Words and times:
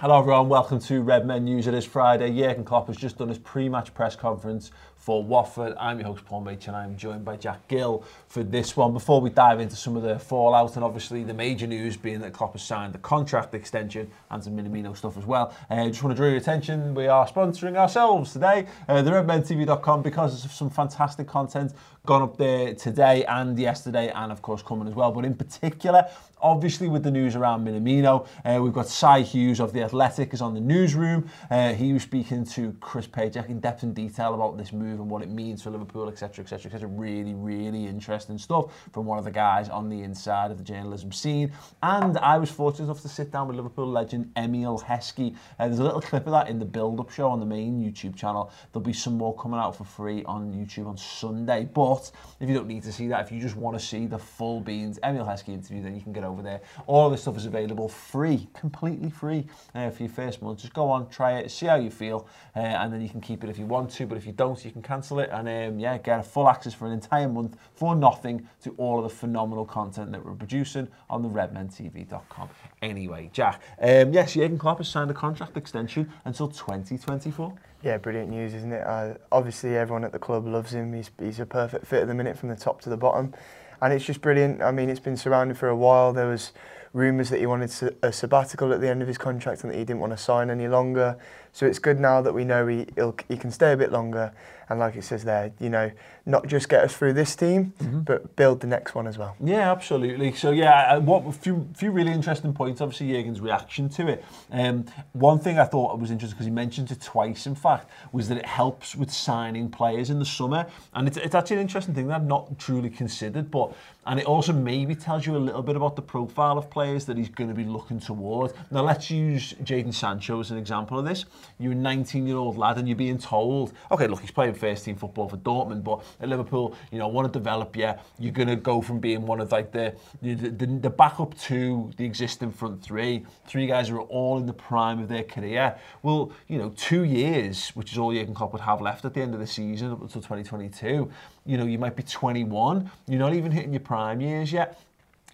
Hello 0.00 0.18
everyone, 0.18 0.48
welcome 0.48 0.80
to 0.80 1.02
Red 1.02 1.24
Men 1.24 1.44
News. 1.44 1.68
It 1.68 1.72
is 1.72 1.84
Friday. 1.84 2.36
Jurgen 2.36 2.64
Klopp 2.64 2.88
has 2.88 2.96
just 2.96 3.18
done 3.18 3.28
his 3.28 3.38
pre-match 3.38 3.94
press 3.94 4.16
conference 4.16 4.72
for 5.04 5.22
Watford. 5.22 5.76
I'm 5.78 5.98
your 5.98 6.06
host 6.08 6.24
Paul 6.24 6.40
Mach 6.40 6.66
and 6.66 6.74
I'm 6.74 6.96
joined 6.96 7.26
by 7.26 7.36
Jack 7.36 7.68
Gill 7.68 8.02
for 8.26 8.42
this 8.42 8.74
one. 8.74 8.94
Before 8.94 9.20
we 9.20 9.28
dive 9.28 9.60
into 9.60 9.76
some 9.76 9.98
of 9.98 10.02
the 10.02 10.18
fallout 10.18 10.76
and 10.76 10.84
obviously 10.84 11.22
the 11.22 11.34
major 11.34 11.66
news 11.66 11.94
being 11.94 12.20
that 12.20 12.32
Klopp 12.32 12.54
has 12.54 12.62
signed 12.62 12.94
the 12.94 12.98
contract 12.98 13.54
extension 13.54 14.10
and 14.30 14.42
some 14.42 14.56
Minamino 14.56 14.96
stuff 14.96 15.18
as 15.18 15.26
well. 15.26 15.54
I 15.68 15.80
uh, 15.80 15.88
just 15.88 16.02
want 16.02 16.16
to 16.16 16.22
draw 16.22 16.28
your 16.28 16.38
attention, 16.38 16.94
we 16.94 17.06
are 17.06 17.28
sponsoring 17.28 17.76
ourselves 17.76 18.32
today, 18.32 18.66
uh, 18.88 19.02
the 19.02 19.10
redmentv.com 19.10 20.00
because 20.00 20.42
of 20.42 20.50
some 20.50 20.70
fantastic 20.70 21.26
content 21.26 21.74
gone 22.06 22.20
up 22.20 22.36
there 22.36 22.74
today 22.74 23.24
and 23.24 23.58
yesterday 23.58 24.10
and 24.14 24.30
of 24.30 24.42
course 24.42 24.62
coming 24.62 24.86
as 24.86 24.94
well. 24.94 25.10
But 25.10 25.24
in 25.24 25.34
particular, 25.34 26.06
obviously 26.40 26.86
with 26.86 27.02
the 27.02 27.10
news 27.10 27.34
around 27.34 27.66
Minamino, 27.66 28.26
uh, 28.44 28.60
we've 28.62 28.74
got 28.74 28.88
Si 28.88 29.22
Hughes 29.22 29.58
of 29.58 29.72
The 29.72 29.82
Athletic 29.82 30.34
is 30.34 30.42
on 30.42 30.52
the 30.52 30.60
newsroom. 30.60 31.30
Uh, 31.50 31.72
he 31.72 31.94
was 31.94 32.02
speaking 32.02 32.44
to 32.44 32.76
Chris 32.80 33.06
Pajak 33.06 33.48
in 33.48 33.58
depth 33.58 33.82
and 33.82 33.94
detail 33.94 34.34
about 34.34 34.58
this 34.58 34.70
move 34.70 34.93
and 35.00 35.10
what 35.10 35.22
it 35.22 35.28
means 35.28 35.62
for 35.62 35.70
Liverpool, 35.70 36.08
etc, 36.08 36.42
etc, 36.42 36.70
etc. 36.70 36.88
Really, 36.88 37.34
really 37.34 37.86
interesting 37.86 38.38
stuff 38.38 38.72
from 38.92 39.06
one 39.06 39.18
of 39.18 39.24
the 39.24 39.30
guys 39.30 39.68
on 39.68 39.88
the 39.88 40.02
inside 40.02 40.50
of 40.50 40.58
the 40.58 40.64
journalism 40.64 41.12
scene. 41.12 41.52
And 41.82 42.18
I 42.18 42.38
was 42.38 42.50
fortunate 42.50 42.86
enough 42.86 43.02
to 43.02 43.08
sit 43.08 43.30
down 43.30 43.48
with 43.48 43.56
Liverpool 43.56 43.86
legend 43.86 44.32
Emile 44.36 44.80
Heskey. 44.80 45.34
Uh, 45.58 45.66
there's 45.66 45.78
a 45.78 45.84
little 45.84 46.00
clip 46.00 46.26
of 46.26 46.32
that 46.32 46.48
in 46.48 46.58
the 46.58 46.64
build-up 46.64 47.10
show 47.10 47.28
on 47.28 47.40
the 47.40 47.46
main 47.46 47.80
YouTube 47.80 48.16
channel. 48.16 48.52
There'll 48.72 48.84
be 48.84 48.92
some 48.92 49.16
more 49.16 49.36
coming 49.36 49.60
out 49.60 49.76
for 49.76 49.84
free 49.84 50.24
on 50.24 50.52
YouTube 50.52 50.86
on 50.86 50.96
Sunday. 50.96 51.68
But 51.72 52.10
if 52.40 52.48
you 52.48 52.54
don't 52.54 52.68
need 52.68 52.82
to 52.84 52.92
see 52.92 53.08
that, 53.08 53.24
if 53.24 53.32
you 53.32 53.40
just 53.40 53.56
want 53.56 53.78
to 53.78 53.84
see 53.84 54.06
the 54.06 54.18
full 54.18 54.60
beans 54.60 54.98
Emile 55.02 55.24
Heskey 55.24 55.48
interview, 55.48 55.82
then 55.82 55.94
you 55.94 56.00
can 56.00 56.12
get 56.12 56.24
over 56.24 56.42
there. 56.42 56.60
All 56.86 57.10
this 57.10 57.22
stuff 57.22 57.36
is 57.36 57.46
available 57.46 57.88
free, 57.88 58.48
completely 58.54 59.10
free 59.10 59.46
uh, 59.74 59.90
for 59.90 60.02
your 60.02 60.12
first 60.12 60.42
month. 60.42 60.60
Just 60.60 60.74
go 60.74 60.90
on, 60.90 61.08
try 61.08 61.38
it, 61.38 61.50
see 61.50 61.66
how 61.66 61.76
you 61.76 61.90
feel, 61.90 62.26
uh, 62.56 62.60
and 62.60 62.92
then 62.92 63.00
you 63.00 63.08
can 63.08 63.20
keep 63.20 63.44
it 63.44 63.50
if 63.50 63.58
you 63.58 63.66
want 63.66 63.90
to. 63.90 64.06
But 64.06 64.18
if 64.18 64.26
you 64.26 64.32
don't, 64.32 64.62
you 64.64 64.70
can 64.70 64.82
cancel 64.84 65.18
it 65.18 65.30
and 65.32 65.48
um, 65.48 65.78
yeah, 65.78 65.98
get 65.98 66.24
full 66.26 66.48
access 66.48 66.74
for 66.74 66.86
an 66.86 66.92
entire 66.92 67.28
month 67.28 67.56
for 67.74 67.96
nothing 67.96 68.48
to 68.62 68.70
all 68.76 68.98
of 68.98 69.04
the 69.04 69.16
phenomenal 69.16 69.64
content 69.64 70.12
that 70.12 70.24
we're 70.24 70.34
producing 70.34 70.88
on 71.10 71.22
the 71.22 71.28
redmentv.com. 71.28 72.48
Anyway, 72.82 73.30
Jack, 73.32 73.60
um, 73.80 74.12
yes, 74.12 74.34
Jurgen 74.34 74.58
Klopp 74.58 74.78
has 74.78 74.88
signed 74.88 75.10
a 75.10 75.14
contract 75.14 75.56
extension 75.56 76.12
until 76.24 76.48
2024. 76.48 77.54
Yeah, 77.82 77.98
brilliant 77.98 78.30
news, 78.30 78.54
isn't 78.54 78.72
it? 78.72 78.86
Uh, 78.86 79.14
obviously, 79.30 79.76
everyone 79.76 80.04
at 80.04 80.12
the 80.12 80.18
club 80.18 80.46
loves 80.46 80.72
him. 80.72 80.92
He's, 80.92 81.10
he's 81.18 81.40
a 81.40 81.46
perfect 81.46 81.86
fit 81.86 82.02
at 82.02 82.08
the 82.08 82.14
minute 82.14 82.38
from 82.38 82.48
the 82.48 82.56
top 82.56 82.80
to 82.82 82.88
the 82.88 82.96
bottom. 82.96 83.34
And 83.82 83.92
it's 83.92 84.04
just 84.04 84.22
brilliant. 84.22 84.62
I 84.62 84.70
mean, 84.70 84.88
it's 84.88 85.00
been 85.00 85.16
surrounded 85.16 85.58
for 85.58 85.68
a 85.68 85.76
while. 85.76 86.12
There 86.12 86.28
was 86.28 86.52
rumours 86.94 87.28
that 87.28 87.40
he 87.40 87.46
wanted 87.46 87.70
a 88.02 88.12
sabbatical 88.12 88.72
at 88.72 88.80
the 88.80 88.88
end 88.88 89.02
of 89.02 89.08
his 89.08 89.18
contract 89.18 89.62
and 89.62 89.72
that 89.72 89.76
he 89.76 89.84
didn't 89.84 90.00
want 90.00 90.12
to 90.12 90.16
sign 90.16 90.48
any 90.48 90.68
longer. 90.68 91.18
So 91.52 91.66
it's 91.66 91.80
good 91.80 92.00
now 92.00 92.22
that 92.22 92.32
we 92.32 92.44
know 92.44 92.66
he, 92.66 92.86
he 93.28 93.36
can 93.36 93.50
stay 93.50 93.72
a 93.72 93.76
bit 93.76 93.92
longer 93.92 94.32
and 94.68 94.78
like 94.78 94.96
it 94.96 95.04
says 95.04 95.24
there, 95.24 95.52
you 95.60 95.68
know, 95.68 95.90
not 96.26 96.46
just 96.46 96.68
get 96.68 96.82
us 96.84 96.96
through 96.96 97.12
this 97.12 97.36
team, 97.36 97.74
mm-hmm. 97.78 98.00
but 98.00 98.34
build 98.36 98.60
the 98.60 98.66
next 98.66 98.94
one 98.94 99.06
as 99.06 99.18
well. 99.18 99.36
Yeah, 99.42 99.70
absolutely. 99.70 100.32
So 100.32 100.52
yeah, 100.52 100.96
what 100.98 101.26
a 101.26 101.32
few 101.32 101.68
few 101.74 101.90
really 101.90 102.12
interesting 102.12 102.54
points. 102.54 102.80
Obviously, 102.80 103.12
Jurgen's 103.12 103.40
reaction 103.40 103.88
to 103.90 104.08
it. 104.08 104.24
Um, 104.50 104.86
one 105.12 105.38
thing 105.38 105.58
I 105.58 105.64
thought 105.64 105.98
was 105.98 106.10
interesting 106.10 106.34
because 106.34 106.46
he 106.46 106.52
mentioned 106.52 106.90
it 106.90 107.00
twice. 107.02 107.46
In 107.46 107.54
fact, 107.54 107.90
was 108.12 108.28
that 108.28 108.38
it 108.38 108.46
helps 108.46 108.94
with 108.94 109.12
signing 109.12 109.68
players 109.68 110.10
in 110.10 110.18
the 110.18 110.24
summer, 110.24 110.66
and 110.94 111.06
it's, 111.06 111.18
it's 111.18 111.34
actually 111.34 111.56
an 111.56 111.62
interesting 111.62 111.94
thing 111.94 112.06
that 112.08 112.14
I've 112.14 112.26
not 112.26 112.58
truly 112.58 112.90
considered. 112.90 113.50
But 113.50 113.74
and 114.06 114.18
it 114.18 114.26
also 114.26 114.52
maybe 114.52 114.94
tells 114.94 115.26
you 115.26 115.36
a 115.36 115.38
little 115.38 115.62
bit 115.62 115.76
about 115.76 115.96
the 115.96 116.02
profile 116.02 116.58
of 116.58 116.70
players 116.70 116.83
that 116.84 117.16
he's 117.16 117.30
going 117.30 117.48
to 117.48 117.54
be 117.54 117.64
looking 117.64 117.98
toward. 117.98 118.52
Now 118.70 118.82
let's 118.82 119.10
use 119.10 119.54
Jadon 119.64 119.94
Sancho 119.94 120.38
as 120.40 120.50
an 120.50 120.58
example 120.58 120.98
of 120.98 121.06
this. 121.06 121.24
You're 121.58 121.72
a 121.72 121.76
19 121.76 122.26
year 122.26 122.36
old 122.36 122.58
lad 122.58 122.76
and 122.76 122.86
you're 122.86 122.96
being 122.96 123.18
told, 123.18 123.72
okay, 123.90 124.06
look, 124.06 124.20
he's 124.20 124.30
playing 124.30 124.54
first 124.54 124.84
team 124.84 124.96
football 124.96 125.28
for 125.28 125.38
Dortmund, 125.38 125.82
but 125.82 126.04
at 126.20 126.28
Liverpool, 126.28 126.76
you 126.90 126.98
know, 126.98 127.08
want 127.08 127.32
to 127.32 127.38
develop 127.38 127.74
you. 127.76 127.94
You're 128.18 128.32
going 128.32 128.48
to 128.48 128.56
go 128.56 128.82
from 128.82 129.00
being 129.00 129.26
one 129.26 129.40
of 129.40 129.50
like 129.50 129.72
the, 129.72 129.94
the, 130.20 130.34
the, 130.34 130.66
the 130.66 130.90
backup 130.90 131.36
to 131.40 131.90
the 131.96 132.04
existing 132.04 132.52
front 132.52 132.82
three. 132.82 133.24
Three 133.46 133.66
guys 133.66 133.88
who 133.88 133.96
are 133.96 134.02
all 134.02 134.38
in 134.38 134.46
the 134.46 134.52
prime 134.52 135.00
of 135.00 135.08
their 135.08 135.24
career. 135.24 135.76
Well, 136.02 136.32
you 136.48 136.58
know, 136.58 136.72
two 136.76 137.04
years, 137.04 137.70
which 137.70 137.92
is 137.92 137.98
all 137.98 138.12
Jurgen 138.12 138.34
Klopp 138.34 138.52
would 138.52 138.62
have 138.62 138.82
left 138.82 139.04
at 139.04 139.14
the 139.14 139.22
end 139.22 139.32
of 139.34 139.40
the 139.40 139.46
season 139.46 139.92
up 139.92 140.02
until 140.02 140.20
2022. 140.20 141.10
You 141.46 141.58
know, 141.58 141.64
you 141.64 141.78
might 141.78 141.96
be 141.96 142.02
21. 142.02 142.90
You're 143.06 143.18
not 143.18 143.34
even 143.34 143.50
hitting 143.52 143.72
your 143.72 143.80
prime 143.80 144.20
years 144.20 144.52
yet. 144.52 144.80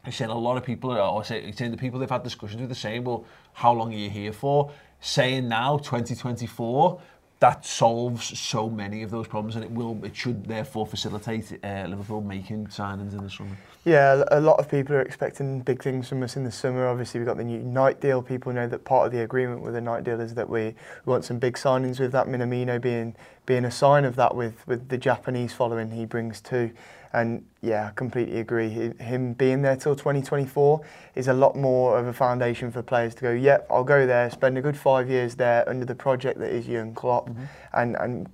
I'm 0.04 0.12
saying 0.12 0.30
a 0.30 0.38
lot 0.38 0.56
of 0.56 0.64
people, 0.64 0.92
or 0.92 1.24
saying 1.24 1.54
the 1.56 1.76
people 1.76 2.00
they've 2.00 2.08
had 2.08 2.22
discussions 2.22 2.60
with, 2.60 2.70
are 2.70 2.74
saying, 2.74 3.04
well, 3.04 3.24
how 3.52 3.72
long 3.72 3.92
are 3.92 3.96
you 3.96 4.10
here 4.10 4.32
for? 4.32 4.72
Saying 5.00 5.48
now, 5.48 5.76
2024, 5.78 7.00
that 7.40 7.64
solves 7.64 8.38
so 8.38 8.68
many 8.68 9.02
of 9.02 9.10
those 9.10 9.26
problems, 9.26 9.56
and 9.56 9.64
it 9.64 9.70
will, 9.70 9.98
it 10.04 10.14
should 10.14 10.44
therefore 10.44 10.86
facilitate 10.86 11.58
uh, 11.64 11.86
Liverpool 11.88 12.20
making 12.20 12.66
signings 12.66 13.12
in 13.12 13.22
the 13.22 13.30
summer. 13.30 13.56
Yeah, 13.86 14.24
a 14.30 14.40
lot 14.40 14.58
of 14.58 14.70
people 14.70 14.94
are 14.94 15.00
expecting 15.00 15.60
big 15.60 15.82
things 15.82 16.06
from 16.06 16.22
us 16.22 16.36
in 16.36 16.44
the 16.44 16.52
summer. 16.52 16.86
Obviously, 16.86 17.18
we've 17.18 17.26
got 17.26 17.38
the 17.38 17.44
new 17.44 17.60
Nike 17.60 18.00
deal. 18.00 18.20
People 18.20 18.52
know 18.52 18.68
that 18.68 18.84
part 18.84 19.06
of 19.06 19.12
the 19.12 19.22
agreement 19.22 19.62
with 19.62 19.72
the 19.72 19.80
Nike 19.80 20.04
deal 20.04 20.20
is 20.20 20.34
that 20.34 20.50
we, 20.50 20.74
we 21.06 21.10
want 21.10 21.24
some 21.24 21.38
big 21.38 21.54
signings 21.54 21.98
with 21.98 22.12
that. 22.12 22.26
Minamino 22.26 22.78
being 22.78 23.16
being 23.46 23.64
a 23.64 23.70
sign 23.70 24.04
of 24.04 24.16
that 24.16 24.36
with 24.36 24.66
with 24.66 24.90
the 24.90 24.98
Japanese 24.98 25.54
following 25.54 25.92
he 25.92 26.04
brings 26.04 26.42
too. 26.42 26.70
And 27.12 27.44
yeah, 27.60 27.88
I 27.88 27.90
completely 27.90 28.38
agree. 28.38 28.68
Him 28.98 29.32
being 29.32 29.62
there 29.62 29.76
till 29.76 29.96
2024 29.96 30.80
is 31.16 31.28
a 31.28 31.32
lot 31.32 31.56
more 31.56 31.98
of 31.98 32.06
a 32.06 32.12
foundation 32.12 32.70
for 32.70 32.82
players 32.82 33.14
to 33.16 33.22
go, 33.22 33.32
yep, 33.32 33.66
I'll 33.70 33.84
go 33.84 34.06
there, 34.06 34.30
spend 34.30 34.56
a 34.58 34.62
good 34.62 34.76
five 34.76 35.10
years 35.10 35.34
there 35.34 35.68
under 35.68 35.84
the 35.84 35.94
project 35.94 36.38
that 36.38 36.50
is 36.50 36.66
Jurgen 36.66 36.94
Klopp, 36.94 37.28
mm-hmm. 37.28 37.44
and, 37.72 37.96
and 37.96 38.28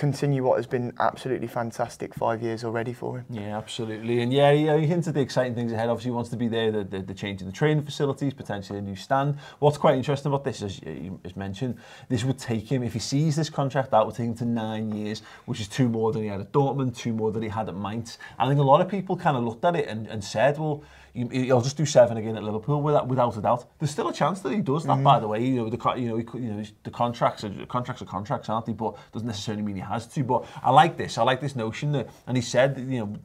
continue 0.00 0.42
what 0.42 0.56
has 0.56 0.66
been 0.66 0.94
absolutely 0.98 1.46
fantastic 1.46 2.14
five 2.14 2.40
years 2.40 2.64
already 2.64 2.94
for 2.94 3.18
him. 3.18 3.26
Yeah, 3.28 3.58
absolutely. 3.58 4.22
And 4.22 4.32
yeah, 4.32 4.50
he, 4.50 4.62
he 4.80 4.86
hinted 4.86 5.12
the 5.12 5.20
exciting 5.20 5.54
things 5.54 5.72
ahead. 5.72 5.90
Obviously, 5.90 6.10
he 6.10 6.14
wants 6.14 6.30
to 6.30 6.38
be 6.38 6.48
there, 6.48 6.72
the, 6.72 6.84
the, 6.84 7.02
the 7.02 7.12
change 7.12 7.42
in 7.42 7.46
the 7.46 7.52
training 7.52 7.84
facilities, 7.84 8.32
potentially 8.32 8.78
a 8.78 8.82
new 8.82 8.96
stand. 8.96 9.36
What's 9.58 9.76
quite 9.76 9.96
interesting 9.96 10.32
about 10.32 10.42
this, 10.42 10.62
as, 10.62 10.80
as 11.22 11.36
mentioned, 11.36 11.76
this 12.08 12.24
would 12.24 12.38
take 12.38 12.72
him, 12.72 12.82
if 12.82 12.94
he 12.94 12.98
sees 12.98 13.36
this 13.36 13.50
contract 13.50 13.92
out, 13.92 14.06
would 14.06 14.16
take 14.16 14.28
him 14.28 14.34
to 14.36 14.46
nine 14.46 14.90
years, 14.90 15.20
which 15.44 15.60
is 15.60 15.68
two 15.68 15.86
more 15.86 16.12
than 16.12 16.22
he 16.22 16.28
had 16.28 16.40
at 16.40 16.50
Dortmund, 16.50 16.96
two 16.96 17.12
more 17.12 17.30
than 17.30 17.42
he 17.42 17.50
had 17.50 17.68
at 17.68 17.76
Mainz. 17.76 18.16
I 18.38 18.48
think 18.48 18.58
a 18.58 18.62
lot 18.62 18.80
of 18.80 18.88
people 18.88 19.18
kind 19.18 19.36
of 19.36 19.44
looked 19.44 19.66
at 19.66 19.76
it 19.76 19.86
and, 19.86 20.06
and 20.06 20.24
said, 20.24 20.58
well, 20.58 20.82
he'll 21.14 21.60
just 21.60 21.76
do 21.76 21.86
seven 21.86 22.16
again 22.16 22.36
at 22.36 22.42
Liverpool 22.42 22.82
without, 22.82 23.08
without 23.08 23.36
a 23.36 23.40
doubt. 23.40 23.64
There's 23.78 23.90
still 23.90 24.08
a 24.08 24.12
chance 24.12 24.40
that 24.40 24.52
he 24.52 24.60
does 24.60 24.84
that, 24.84 24.94
mm-hmm. 24.94 25.04
by 25.04 25.20
the 25.20 25.28
way. 25.28 25.44
You 25.44 25.56
know, 25.56 25.68
the 25.70 25.94
you 25.96 26.08
know, 26.08 26.16
he, 26.16 26.24
you 26.38 26.52
know, 26.52 26.64
the 26.82 26.90
contracts 26.90 27.44
are 27.44 27.50
contracts 27.66 28.02
are 28.02 28.06
contracts, 28.06 28.48
aren't 28.48 28.66
they? 28.66 28.72
But 28.72 28.96
doesn't 29.12 29.26
necessarily 29.26 29.62
mean 29.62 29.76
he 29.76 29.82
has 29.82 30.06
to. 30.08 30.24
But 30.24 30.46
I 30.62 30.70
like 30.70 30.96
this. 30.96 31.18
I 31.18 31.22
like 31.22 31.40
this 31.40 31.56
notion 31.56 31.92
that, 31.92 32.08
and 32.26 32.36
he 32.36 32.42
said, 32.42 32.78
you 32.78 33.00
know, 33.00 33.16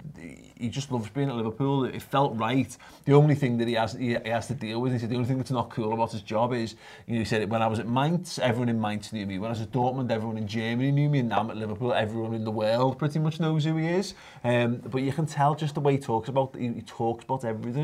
he 0.58 0.70
just 0.70 0.92
loves 0.92 1.10
being 1.10 1.30
at 1.30 1.36
Liverpool. 1.36 1.86
It 1.86 2.02
felt 2.02 2.36
right. 2.38 2.76
The 3.04 3.14
only 3.14 3.36
thing 3.36 3.58
that 3.58 3.68
he 3.68 3.74
has 3.74 3.94
he, 3.94 4.16
he 4.16 4.30
has 4.30 4.48
to 4.48 4.54
deal 4.54 4.82
with, 4.82 4.94
he 4.94 5.00
said, 5.00 5.10
the 5.10 5.16
only 5.16 5.28
thing 5.28 5.38
that's 5.38 5.52
not 5.52 5.70
cool 5.70 5.94
about 5.94 6.12
his 6.12 6.22
job 6.22 6.54
is, 6.54 6.76
you 7.08 7.14
know, 7.14 7.20
he 7.20 7.26
said, 7.26 7.50
when 7.50 7.62
I 7.62 7.68
was 7.68 7.80
at 7.80 7.88
Mainz, 7.88 8.40
everyone 8.40 8.70
in 8.70 8.80
Mainz 8.80 9.12
knew 9.12 9.26
me. 9.26 9.38
When 9.38 9.50
I 9.50 9.54
was 9.54 9.62
at 9.62 9.72
Dortmund, 9.72 10.12
everyone 10.12 10.38
in 10.38 10.48
Germany 10.48 10.92
knew 10.92 11.10
me. 11.10 11.20
And 11.20 11.30
now 11.30 11.40
I'm 11.42 11.50
at 11.50 11.58
Liverpool, 11.58 11.94
everyone 11.94 12.34
in 12.34 12.44
the 12.44 12.52
world 12.52 12.98
pretty 12.98 13.20
much 13.20 13.40
knows 13.40 13.66
who 13.66 13.76
he 13.76 13.88
is. 13.88 14.14
Um, 14.44 14.78
but 14.78 15.02
you 15.02 15.12
can 15.12 15.26
tell 15.26 15.56
just 15.56 15.76
the 15.76 15.82
way 15.82 15.94
he 15.94 16.00
talks 16.00 16.30
about, 16.30 16.56
he, 16.56 16.70
he 16.70 16.82
talks 16.82 17.24
about 17.24 17.44
everything 17.44 17.75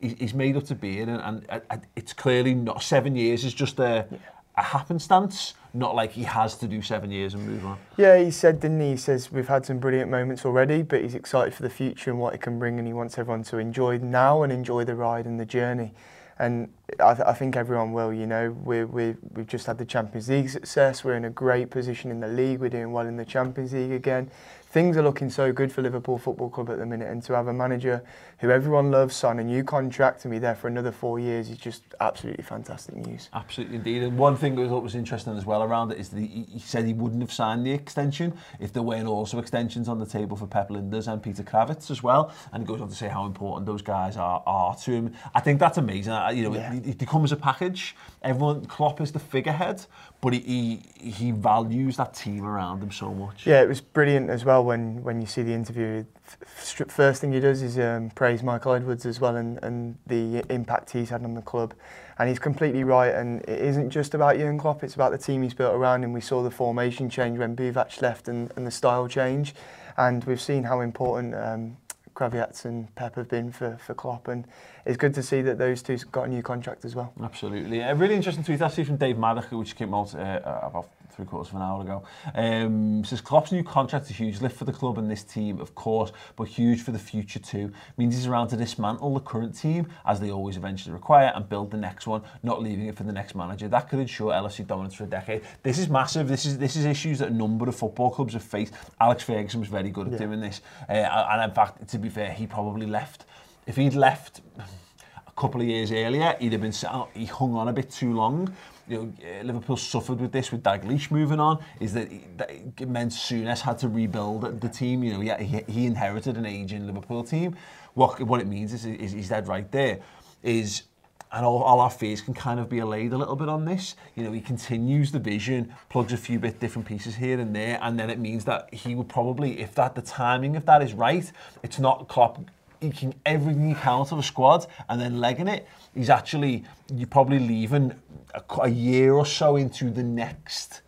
he's 0.00 0.34
made 0.34 0.56
up 0.56 0.64
to 0.64 0.74
be 0.74 1.00
in, 1.00 1.08
and, 1.08 1.46
and, 1.48 1.86
it's 1.96 2.12
clearly 2.12 2.54
not 2.54 2.82
seven 2.82 3.16
years 3.16 3.44
is 3.44 3.54
just 3.54 3.78
a, 3.78 4.06
yeah. 4.10 4.18
a 4.56 4.62
happenstance, 4.62 5.54
not 5.74 5.94
like 5.94 6.12
he 6.12 6.22
has 6.22 6.56
to 6.58 6.68
do 6.68 6.80
seven 6.82 7.10
years 7.10 7.34
and 7.34 7.46
move 7.46 7.66
on. 7.66 7.78
Yeah, 7.96 8.18
he 8.18 8.30
said, 8.30 8.60
didn't 8.60 8.80
he? 8.80 8.90
He 8.90 8.96
says 8.96 9.32
we've 9.32 9.48
had 9.48 9.66
some 9.66 9.78
brilliant 9.78 10.10
moments 10.10 10.44
already, 10.44 10.82
but 10.82 11.02
he's 11.02 11.14
excited 11.14 11.54
for 11.54 11.62
the 11.62 11.70
future 11.70 12.10
and 12.10 12.20
what 12.20 12.34
it 12.34 12.40
can 12.40 12.58
bring, 12.58 12.78
and 12.78 12.86
he 12.86 12.92
wants 12.92 13.18
everyone 13.18 13.42
to 13.44 13.58
enjoy 13.58 13.98
now 13.98 14.42
and 14.42 14.52
enjoy 14.52 14.84
the 14.84 14.94
ride 14.94 15.26
and 15.26 15.38
the 15.38 15.46
journey. 15.46 15.94
And 16.40 16.72
I, 17.00 17.14
th- 17.14 17.26
I 17.26 17.32
think 17.32 17.56
everyone 17.56 17.92
will, 17.92 18.12
you 18.12 18.24
know, 18.24 18.56
we're, 18.62 18.86
we're, 18.86 19.18
we've 19.34 19.48
just 19.48 19.66
had 19.66 19.76
the 19.76 19.84
Champions 19.84 20.28
League 20.28 20.48
success, 20.48 21.02
we're 21.02 21.16
in 21.16 21.24
a 21.24 21.30
great 21.30 21.68
position 21.70 22.12
in 22.12 22.20
the 22.20 22.28
league, 22.28 22.60
we're 22.60 22.68
doing 22.68 22.92
well 22.92 23.08
in 23.08 23.16
the 23.16 23.24
Champions 23.24 23.72
League 23.72 23.90
again 23.90 24.30
things 24.70 24.96
are 24.96 25.02
looking 25.02 25.30
so 25.30 25.52
good 25.52 25.72
for 25.72 25.82
Liverpool 25.82 26.18
Football 26.18 26.50
Club 26.50 26.70
at 26.70 26.78
the 26.78 26.86
minute, 26.86 27.08
and 27.08 27.22
to 27.24 27.34
have 27.34 27.48
a 27.48 27.52
manager 27.52 28.02
who 28.38 28.50
everyone 28.50 28.90
loves 28.90 29.16
sign 29.16 29.38
a 29.38 29.44
new 29.44 29.64
contract 29.64 30.24
and 30.24 30.32
be 30.32 30.38
there 30.38 30.54
for 30.54 30.68
another 30.68 30.92
four 30.92 31.18
years 31.18 31.50
is 31.50 31.56
just 31.56 31.82
absolutely 32.00 32.44
fantastic 32.44 32.94
news. 32.94 33.28
Absolutely 33.32 33.76
indeed. 33.76 34.02
And 34.02 34.18
one 34.18 34.36
thing 34.36 34.56
thought 34.68 34.82
was 34.82 34.94
interesting 34.94 35.36
as 35.36 35.46
well 35.46 35.62
around 35.62 35.92
it 35.92 35.98
is 35.98 36.10
that 36.10 36.20
he, 36.20 36.46
he 36.50 36.58
said 36.58 36.84
he 36.84 36.92
wouldn't 36.92 37.22
have 37.22 37.32
signed 37.32 37.64
the 37.64 37.72
extension 37.72 38.36
if 38.60 38.72
there 38.72 38.82
weren't 38.82 39.08
also 39.08 39.38
extensions 39.38 39.88
on 39.88 39.98
the 39.98 40.06
table 40.06 40.36
for 40.36 40.46
Pep 40.46 40.68
Lijnders 40.68 41.10
and 41.10 41.22
Peter 41.22 41.42
Krawietz 41.42 41.90
as 41.90 42.02
well. 42.02 42.32
And 42.52 42.62
he 42.62 42.66
goes 42.66 42.80
on 42.80 42.88
to 42.88 42.94
say 42.94 43.08
how 43.08 43.24
important 43.24 43.66
those 43.66 43.82
guys 43.82 44.16
are, 44.16 44.42
are 44.46 44.74
to 44.76 44.90
him. 44.90 45.14
I 45.34 45.40
think 45.40 45.58
that's 45.58 45.78
amazing. 45.78 46.12
You 46.34 46.42
know, 46.44 46.54
yeah. 46.54 46.74
it, 46.74 46.86
it 46.86 46.98
becomes 46.98 47.32
a 47.32 47.36
package. 47.36 47.96
Everyone, 48.22 48.64
Klopp 48.66 49.00
is 49.00 49.12
the 49.12 49.18
figurehead, 49.18 49.84
but 50.20 50.32
he, 50.32 50.82
he, 50.96 51.10
he 51.10 51.30
values 51.30 51.96
that 51.96 52.14
team 52.14 52.44
around 52.44 52.82
him 52.82 52.90
so 52.90 53.14
much. 53.14 53.46
Yeah, 53.46 53.62
it 53.62 53.68
was 53.68 53.80
brilliant 53.80 54.30
as 54.30 54.44
well 54.44 54.57
when, 54.62 55.02
when 55.02 55.20
you 55.20 55.26
see 55.26 55.42
the 55.42 55.52
interview. 55.52 56.04
First 56.46 57.20
thing 57.20 57.32
he 57.32 57.40
does 57.40 57.62
is 57.62 57.78
um, 57.78 58.10
praise 58.10 58.42
Michael 58.42 58.74
Edwards 58.74 59.06
as 59.06 59.20
well 59.20 59.36
and, 59.36 59.58
and 59.62 59.96
the 60.06 60.44
impact 60.50 60.90
he's 60.90 61.10
had 61.10 61.24
on 61.24 61.34
the 61.34 61.42
club. 61.42 61.74
And 62.18 62.28
he's 62.28 62.38
completely 62.38 62.84
right. 62.84 63.14
And 63.14 63.42
it 63.42 63.60
isn't 63.60 63.90
just 63.90 64.14
about 64.14 64.36
Jurgen 64.36 64.58
Klopp; 64.58 64.82
it's 64.82 64.94
about 64.94 65.12
the 65.12 65.18
team 65.18 65.42
he's 65.42 65.54
built 65.54 65.74
around 65.74 66.02
him. 66.02 66.12
We 66.12 66.20
saw 66.20 66.42
the 66.42 66.50
formation 66.50 67.08
change 67.08 67.38
when 67.38 67.54
Buvac 67.54 68.02
left, 68.02 68.28
and, 68.28 68.50
and 68.56 68.66
the 68.66 68.70
style 68.70 69.06
change. 69.06 69.54
And 69.96 70.24
we've 70.24 70.40
seen 70.40 70.64
how 70.64 70.80
important 70.80 71.34
um, 71.34 71.76
Krawietz 72.14 72.64
and 72.64 72.92
Pep 72.96 73.14
have 73.14 73.28
been 73.28 73.52
for, 73.52 73.76
for 73.76 73.94
Klopp. 73.94 74.26
And 74.28 74.46
it's 74.84 74.96
good 74.96 75.14
to 75.14 75.22
see 75.22 75.42
that 75.42 75.58
those 75.58 75.80
two 75.80 75.96
got 76.10 76.24
a 76.24 76.28
new 76.28 76.42
contract 76.42 76.84
as 76.84 76.96
well. 76.96 77.12
Absolutely. 77.22 77.80
A 77.80 77.94
really 77.94 78.14
interesting 78.14 78.42
tweet 78.42 78.60
actually 78.60 78.84
from 78.84 78.96
Dave 78.96 79.16
Maddock, 79.16 79.52
which 79.52 79.76
came 79.76 79.94
out 79.94 80.14
uh, 80.14 80.40
about 80.62 80.88
three 81.18 81.26
quarters 81.26 81.50
of 81.52 81.56
an 81.56 81.62
hour 81.62 81.82
ago. 81.82 82.04
Um, 82.36 83.04
says 83.04 83.20
Klopp's 83.20 83.50
new 83.50 83.64
contract 83.64 84.04
is 84.04 84.12
a 84.12 84.14
huge 84.14 84.40
lift 84.40 84.56
for 84.56 84.64
the 84.64 84.72
club 84.72 84.98
and 84.98 85.10
this 85.10 85.24
team, 85.24 85.60
of 85.60 85.74
course, 85.74 86.12
but 86.36 86.44
huge 86.44 86.80
for 86.80 86.92
the 86.92 86.98
future 86.98 87.40
too. 87.40 87.72
Means 87.96 88.14
he's 88.14 88.28
around 88.28 88.48
to 88.48 88.56
dismantle 88.56 89.12
the 89.14 89.20
current 89.20 89.58
team, 89.58 89.88
as 90.06 90.20
they 90.20 90.30
always 90.30 90.56
eventually 90.56 90.92
require, 90.92 91.32
and 91.34 91.48
build 91.48 91.72
the 91.72 91.76
next 91.76 92.06
one, 92.06 92.22
not 92.44 92.62
leaving 92.62 92.86
it 92.86 92.96
for 92.96 93.02
the 93.02 93.12
next 93.12 93.34
manager. 93.34 93.66
That 93.66 93.88
could 93.88 93.98
ensure 93.98 94.32
LFC 94.32 94.64
dominance 94.64 94.94
for 94.94 95.04
a 95.04 95.08
decade. 95.08 95.42
This 95.64 95.78
is 95.78 95.88
massive. 95.88 96.28
This 96.28 96.46
is 96.46 96.56
this 96.56 96.76
is 96.76 96.84
issues 96.84 97.18
that 97.18 97.30
a 97.30 97.34
number 97.34 97.68
of 97.68 97.74
football 97.74 98.10
clubs 98.10 98.34
have 98.34 98.44
faced. 98.44 98.74
Alex 99.00 99.24
Ferguson 99.24 99.58
was 99.58 99.68
very 99.68 99.90
good 99.90 100.06
at 100.06 100.12
yeah. 100.12 100.18
doing 100.20 100.40
this. 100.40 100.60
Uh, 100.88 100.92
and 100.92 101.50
in 101.50 101.54
fact, 101.54 101.88
to 101.88 101.98
be 101.98 102.08
fair, 102.08 102.30
he 102.30 102.46
probably 102.46 102.86
left. 102.86 103.24
If 103.66 103.74
he'd 103.74 103.94
left... 103.94 104.40
a 104.58 105.40
couple 105.40 105.60
of 105.60 105.68
years 105.68 105.92
earlier, 105.92 106.34
he'd 106.40 106.50
have 106.50 106.60
been 106.60 106.72
sat 106.72 106.92
out, 106.92 107.10
he 107.14 107.24
hung 107.24 107.54
on 107.54 107.68
a 107.68 107.72
bit 107.72 107.88
too 107.88 108.12
long. 108.12 108.52
You 108.88 108.96
know, 108.98 109.12
uh, 109.22 109.42
Liverpool 109.42 109.76
suffered 109.76 110.20
with 110.20 110.32
this 110.32 110.50
with 110.50 110.62
Dalglish 110.62 111.10
moving 111.10 111.40
on, 111.40 111.62
is 111.80 111.92
that, 111.94 112.10
it 112.10 112.88
meant 112.88 113.12
Souness 113.12 113.60
had 113.60 113.78
to 113.78 113.88
rebuild 113.88 114.60
the 114.60 114.68
team. 114.68 115.02
You 115.02 115.14
know, 115.14 115.36
he, 115.36 115.62
he 115.68 115.86
inherited 115.86 116.36
an 116.36 116.46
aging 116.46 116.86
Liverpool 116.86 117.22
team. 117.22 117.56
What, 117.94 118.20
what 118.22 118.40
it 118.40 118.46
means 118.46 118.72
is, 118.72 118.86
is 118.86 119.12
he's 119.12 119.28
dead 119.28 119.48
right 119.48 119.70
there, 119.70 120.00
is 120.42 120.84
and 121.30 121.44
all, 121.44 121.62
all 121.62 121.80
our 121.80 121.90
fears 121.90 122.20
can 122.20 122.32
kind 122.32 122.58
of 122.58 122.68
be 122.68 122.78
allayed 122.78 123.12
a 123.12 123.16
little 123.18 123.36
bit 123.36 123.48
on 123.48 123.64
this. 123.64 123.96
You 124.14 124.24
know, 124.24 124.32
he 124.32 124.40
continues 124.40 125.12
the 125.12 125.18
vision, 125.18 125.74
plugs 125.90 126.12
a 126.12 126.16
few 126.16 126.38
bit 126.38 126.58
different 126.58 126.88
pieces 126.88 127.16
here 127.16 127.38
and 127.38 127.54
there, 127.54 127.78
and 127.82 127.98
then 127.98 128.08
it 128.08 128.18
means 128.18 128.44
that 128.46 128.72
he 128.72 128.94
would 128.94 129.08
probably, 129.08 129.60
if 129.60 129.74
that 129.74 129.94
the 129.94 130.02
timing 130.02 130.56
of 130.56 130.64
that 130.66 130.80
is 130.80 130.94
right, 130.94 131.30
it's 131.62 131.78
not 131.78 132.08
Klopp 132.08 132.38
eking 132.80 133.14
he 133.26 133.38
can 133.38 133.76
out 133.84 134.12
of 134.12 134.18
a 134.18 134.22
squad 134.22 134.66
and 134.88 135.00
then 135.00 135.20
legging 135.20 135.48
it. 135.48 135.66
He's 135.94 136.10
actually, 136.10 136.64
you're 136.94 137.06
probably 137.06 137.38
leaving 137.38 137.94
a, 138.34 138.42
a 138.62 138.68
year 138.68 139.14
or 139.14 139.26
so 139.26 139.56
into 139.56 139.90
the 139.90 140.02
next 140.02 140.82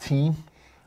team. 0.00 0.36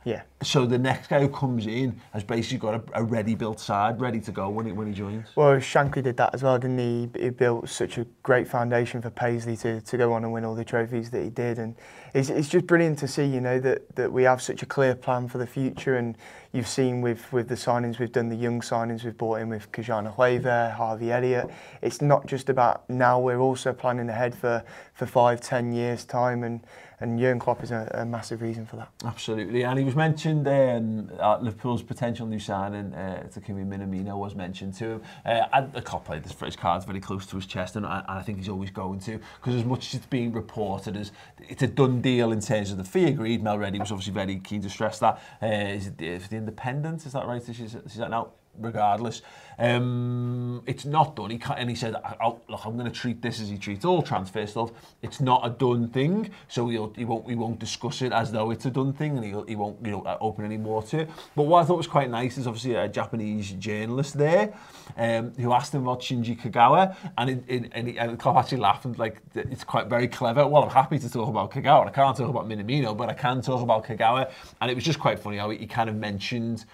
Yeah. 0.04 0.24
So 0.42 0.66
the 0.66 0.80
next 0.80 1.08
guy 1.10 1.20
who 1.20 1.30
comes 1.30 1.68
in 1.68 2.02
has 2.12 2.24
basically 2.24 2.58
got 2.58 2.74
a, 2.74 3.02
a 3.02 3.04
ready-built 3.04 3.60
side, 3.60 4.02
ready 4.02 4.20
to 4.22 4.32
go 4.32 4.50
when 4.50 4.66
he 4.66 4.72
when 4.72 4.88
he 4.88 4.94
joins. 4.94 5.28
Well, 5.36 5.58
Shankly 5.58 6.02
did 6.02 6.18
that 6.18 6.34
as 6.34 6.42
well, 6.42 6.58
didn't 6.58 6.80
he? 6.80 7.10
He 7.20 7.30
built 7.30 7.70
such 7.70 8.00
a 8.00 8.08
great 8.24 8.48
foundation 8.48 9.00
for 9.02 9.12
Paisley 9.12 9.56
to, 9.58 9.80
to 9.80 9.98
go 9.98 10.14
on 10.14 10.24
and 10.24 10.34
win 10.34 10.44
all 10.44 10.56
the 10.56 10.66
trophies 10.66 11.12
that 11.12 11.22
he 11.22 11.30
did, 11.30 11.60
and 11.60 11.76
it's, 12.14 12.30
it's 12.30 12.50
just 12.50 12.68
brilliant 12.68 13.00
to 13.00 13.08
see, 13.08 13.26
you 13.26 13.42
know, 13.42 13.60
that, 13.60 13.96
that 13.96 14.12
we 14.12 14.24
have 14.24 14.42
such 14.42 14.62
a 14.62 14.66
clear 14.66 14.96
plan 14.96 15.28
for 15.28 15.38
the 15.38 15.48
future, 15.48 15.96
and 15.96 16.18
you've 16.54 16.68
seen 16.68 17.02
with 17.02 17.32
with 17.32 17.48
the 17.48 17.56
signings 17.56 18.00
we've 18.00 18.12
done, 18.12 18.30
the 18.30 18.36
young 18.36 18.62
signings 18.62 19.04
we've 19.04 19.18
brought 19.18 19.36
in 19.36 19.50
with 19.50 19.72
Ki-Jana 19.72 20.12
Hoever, 20.12 20.72
Harvey 20.72 21.12
Elliott. 21.12 21.50
It's 21.82 22.02
not 22.02 22.26
just 22.26 22.50
about 22.50 22.90
now; 22.90 23.20
we're 23.20 23.40
also 23.40 23.74
planning 23.74 24.10
ahead 24.10 24.36
for 24.36 24.64
for 24.94 25.06
five, 25.06 25.42
ten 25.42 25.74
years 25.74 26.04
time, 26.04 26.44
and 26.44 26.62
and 27.02 27.20
Jurgen 27.20 27.40
Klopp 27.40 27.64
is 27.64 27.72
a, 27.72 27.90
a, 27.96 28.06
massive 28.06 28.44
reason 28.44 28.66
for 28.68 28.76
that. 28.76 28.90
Absolutely, 29.04 29.64
and 29.64 29.80
he 29.80 29.84
was 29.84 29.96
mentioned 29.96 30.48
um, 30.48 31.10
uh, 31.20 31.40
Liverpool's 31.40 31.82
potential 31.82 32.28
new 32.28 32.38
signing 32.38 32.94
uh, 32.94 33.28
Takumi 33.28 33.68
Minamino 33.68 34.16
was 34.16 34.36
mentioned 34.36 34.76
to 34.76 34.86
him. 34.86 35.02
Uh, 35.26 35.46
and 35.52 35.74
the 35.74 35.82
Klopp 35.82 36.06
played 36.06 36.24
this 36.24 36.32
for 36.32 36.46
his 36.46 36.56
cards 36.56 36.86
very 36.86 37.00
close 37.00 37.26
to 37.26 37.36
his 37.38 37.48
chest, 37.48 37.76
and, 37.76 37.88
and 37.88 38.04
I 38.08 38.22
think 38.22 38.38
he's 38.38 38.50
always 38.50 38.70
going 38.70 39.00
to 39.00 39.20
because 39.40 39.56
as 39.56 39.66
much 39.66 39.88
as 39.88 39.96
it's 39.96 40.06
being 40.06 40.32
reported 40.32 40.96
as 40.96 41.12
it's 41.40 41.64
a 41.64 41.68
done 41.68 42.01
deal 42.02 42.32
in 42.32 42.40
terms 42.42 42.72
of 42.72 42.78
the 42.78 42.84
fee 42.84 43.06
agreed, 43.06 43.44
Mel 43.44 43.58
Reddy 43.58 43.80
was 43.80 43.92
obviously 43.92 44.14
very 44.14 44.40
keen 44.40 44.62
to 44.62 44.70
stress 44.70 45.00
that. 45.00 45.22
Uh, 45.42 45.48
is, 45.48 45.88
it, 45.88 46.02
is 46.02 46.28
the 46.28 46.38
Independent? 46.38 47.06
Is 47.06 47.14
that 47.14 47.26
right? 47.26 47.42
Is, 47.48 47.60
is 47.60 47.96
that 47.96 48.10
now? 48.10 48.34
regardless. 48.60 49.22
Um, 49.60 50.64
it's 50.66 50.86
not 50.86 51.16
done. 51.16 51.30
He 51.30 51.38
can't, 51.38 51.60
and 51.60 51.70
he 51.70 51.76
said, 51.76 51.94
"Look, 51.94 52.66
I'm 52.66 52.78
going 52.78 52.92
to 52.92 52.92
treat 52.92 53.22
this 53.22 53.40
as 53.40 53.50
he 53.50 53.58
treats 53.58 53.86
all 53.86 54.02
transfers. 54.02 54.52
Stuff. 54.52 54.72
It's 55.02 55.22
not 55.22 55.46
a 55.46 55.50
done 55.50 55.88
thing, 55.90 56.32
so 56.48 56.68
he'll, 56.70 56.92
he 56.96 57.06
won't 57.06 57.30
he 57.30 57.36
won't 57.36 57.60
discuss 57.60 58.02
it 58.02 58.12
as 58.12 58.32
though 58.32 58.52
it's 58.52 58.66
a 58.66 58.72
done 58.72 58.94
thing, 58.94 59.18
and 59.18 59.26
he'll, 59.26 59.44
he 59.44 59.56
won't 59.56 59.78
you 59.86 59.92
know 59.92 60.02
uh, 60.02 60.18
open 60.20 60.46
any 60.46 60.58
more 60.58 60.82
to 60.84 61.02
it." 61.02 61.10
But 61.36 61.44
what 61.44 61.62
I 61.62 61.66
thought 61.66 61.78
was 61.78 61.88
quite 61.88 62.10
nice 62.10 62.38
is 62.38 62.48
obviously 62.48 62.76
a 62.76 62.88
Japanese 62.88 63.52
journalist 63.52 64.18
there 64.18 64.54
um, 64.98 65.32
who 65.34 65.54
asked 65.54 65.76
him 65.76 65.84
about 65.84 66.02
Shinji 66.02 66.40
Kagawa, 66.40 66.96
and 67.18 67.30
in, 67.30 67.44
in, 67.48 67.70
and, 67.74 67.88
he, 67.88 68.00
and 68.00 68.20
Klopp 68.20 68.38
actually 68.38 68.60
laughed 68.60 68.86
and 68.86 68.98
like 68.98 69.22
it's 69.36 69.64
quite 69.64 69.88
very 69.88 70.08
clever. 70.08 70.48
Well, 70.48 70.64
I'm 70.64 70.70
happy 70.70 70.98
to 71.00 71.10
talk 71.10 71.30
about 71.30 71.52
Kagawa. 71.52 71.88
I 71.88 71.92
can't 71.92 72.18
talk 72.18 72.30
about 72.30 72.48
Minamino, 72.48 72.98
but 72.98 73.10
I 73.10 73.14
can 73.14 73.42
talk 73.42 73.62
about 73.62 73.86
Kagawa, 73.86 74.32
and 74.60 74.72
it 74.72 74.74
was 74.74 74.84
just 74.84 75.00
quite 75.00 75.20
funny 75.20 75.38
how 75.38 75.50
he, 75.50 75.60
he 75.60 75.68
kind 75.68 75.90
of 75.90 75.96
mentioned 75.96 76.66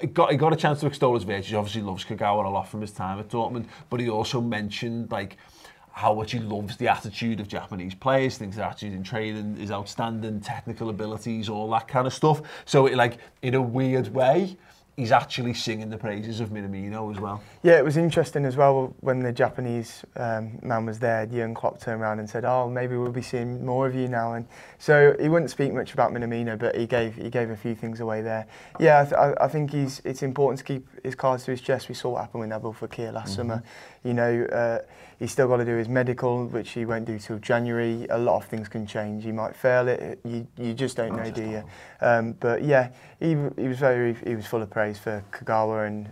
he 0.00 0.06
got 0.06 0.30
he 0.30 0.36
got 0.36 0.52
a 0.52 0.56
chance 0.56 0.80
to 0.80 0.86
extol 0.86 1.14
his 1.14 1.24
virtues. 1.24 1.50
He 1.50 1.56
obviously 1.56 1.82
loves 1.82 2.04
Kagawa 2.04 2.44
a 2.44 2.48
lot 2.48 2.68
from 2.68 2.80
his 2.80 2.92
time 2.92 3.18
at 3.18 3.28
Dortmund, 3.28 3.66
but 3.90 4.00
he 4.00 4.08
also 4.08 4.40
mentioned 4.40 5.10
like 5.10 5.36
how 5.92 6.12
much 6.12 6.32
he 6.32 6.38
loves 6.38 6.76
the 6.76 6.88
attitude 6.88 7.40
of 7.40 7.48
Japanese 7.48 7.94
players, 7.94 8.36
thinks 8.36 8.56
their 8.56 8.66
attitude 8.66 8.92
in 8.92 9.02
training 9.02 9.56
is 9.58 9.70
outstanding, 9.70 10.40
technical 10.40 10.90
abilities, 10.90 11.48
all 11.48 11.70
that 11.70 11.88
kind 11.88 12.06
of 12.06 12.12
stuff. 12.12 12.42
So 12.66 12.86
it 12.86 12.96
like 12.96 13.16
in 13.40 13.54
a 13.54 13.62
weird 13.62 14.08
way, 14.08 14.58
he's 14.96 15.12
actually 15.12 15.52
singing 15.52 15.90
the 15.90 15.98
praises 15.98 16.40
of 16.40 16.48
Minamino 16.48 17.14
as 17.14 17.20
well. 17.20 17.42
Yeah, 17.62 17.78
it 17.78 17.84
was 17.84 17.98
interesting 17.98 18.46
as 18.46 18.56
well 18.56 18.94
when 19.00 19.20
the 19.20 19.32
Japanese 19.32 20.04
um, 20.16 20.58
man 20.62 20.86
was 20.86 20.98
there, 20.98 21.26
Jurgen 21.26 21.54
Klopp 21.54 21.78
turned 21.80 22.00
around 22.00 22.18
and 22.18 22.28
said, 22.28 22.46
oh, 22.46 22.68
maybe 22.68 22.96
we'll 22.96 23.12
be 23.12 23.22
seeing 23.22 23.64
more 23.64 23.86
of 23.86 23.94
you 23.94 24.08
now. 24.08 24.34
And 24.34 24.46
so 24.78 25.14
he 25.20 25.28
wouldn't 25.28 25.50
speak 25.50 25.74
much 25.74 25.92
about 25.92 26.12
Minamino, 26.12 26.58
but 26.58 26.74
he 26.76 26.86
gave 26.86 27.14
he 27.16 27.28
gave 27.28 27.50
a 27.50 27.56
few 27.56 27.74
things 27.74 28.00
away 28.00 28.22
there. 28.22 28.46
Yeah, 28.80 29.00
I, 29.00 29.04
th 29.04 29.36
I, 29.40 29.48
think 29.48 29.70
he's 29.72 30.00
it's 30.04 30.22
important 30.22 30.58
to 30.58 30.64
keep 30.64 30.86
his 31.04 31.14
cards 31.14 31.44
to 31.44 31.50
his 31.50 31.60
chest. 31.60 31.88
We 31.88 31.94
saw 31.94 32.10
what 32.10 32.22
happened 32.22 32.40
with 32.40 32.50
Nabil 32.50 32.74
Fakir 32.74 33.12
last 33.12 33.28
mm 33.28 33.32
-hmm. 33.32 33.36
summer. 33.36 33.62
You 34.04 34.14
know, 34.14 34.32
uh, 34.52 34.78
he's 35.18 35.32
still 35.32 35.48
got 35.48 35.58
to 35.58 35.64
do 35.64 35.76
his 35.76 35.88
medical, 35.88 36.46
which 36.46 36.70
he 36.70 36.84
won't 36.84 37.04
do 37.04 37.18
till 37.18 37.38
January. 37.38 38.06
A 38.10 38.18
lot 38.18 38.36
of 38.36 38.44
things 38.46 38.68
can 38.68 38.86
change. 38.86 39.24
He 39.24 39.32
might 39.32 39.56
fail 39.56 39.88
it. 39.88 40.20
You 40.24 40.46
you 40.56 40.74
just 40.74 40.96
don't 40.96 41.16
know, 41.16 41.30
do 41.30 41.42
you? 41.42 41.64
Um, 42.00 42.32
but 42.40 42.62
yeah, 42.62 42.90
he 43.20 43.36
he 43.56 43.68
was 43.68 43.78
very 43.78 44.14
he 44.24 44.34
was 44.34 44.46
full 44.46 44.62
of 44.62 44.70
praise 44.70 44.98
for 44.98 45.24
Kagawa 45.32 45.86
and 45.86 46.08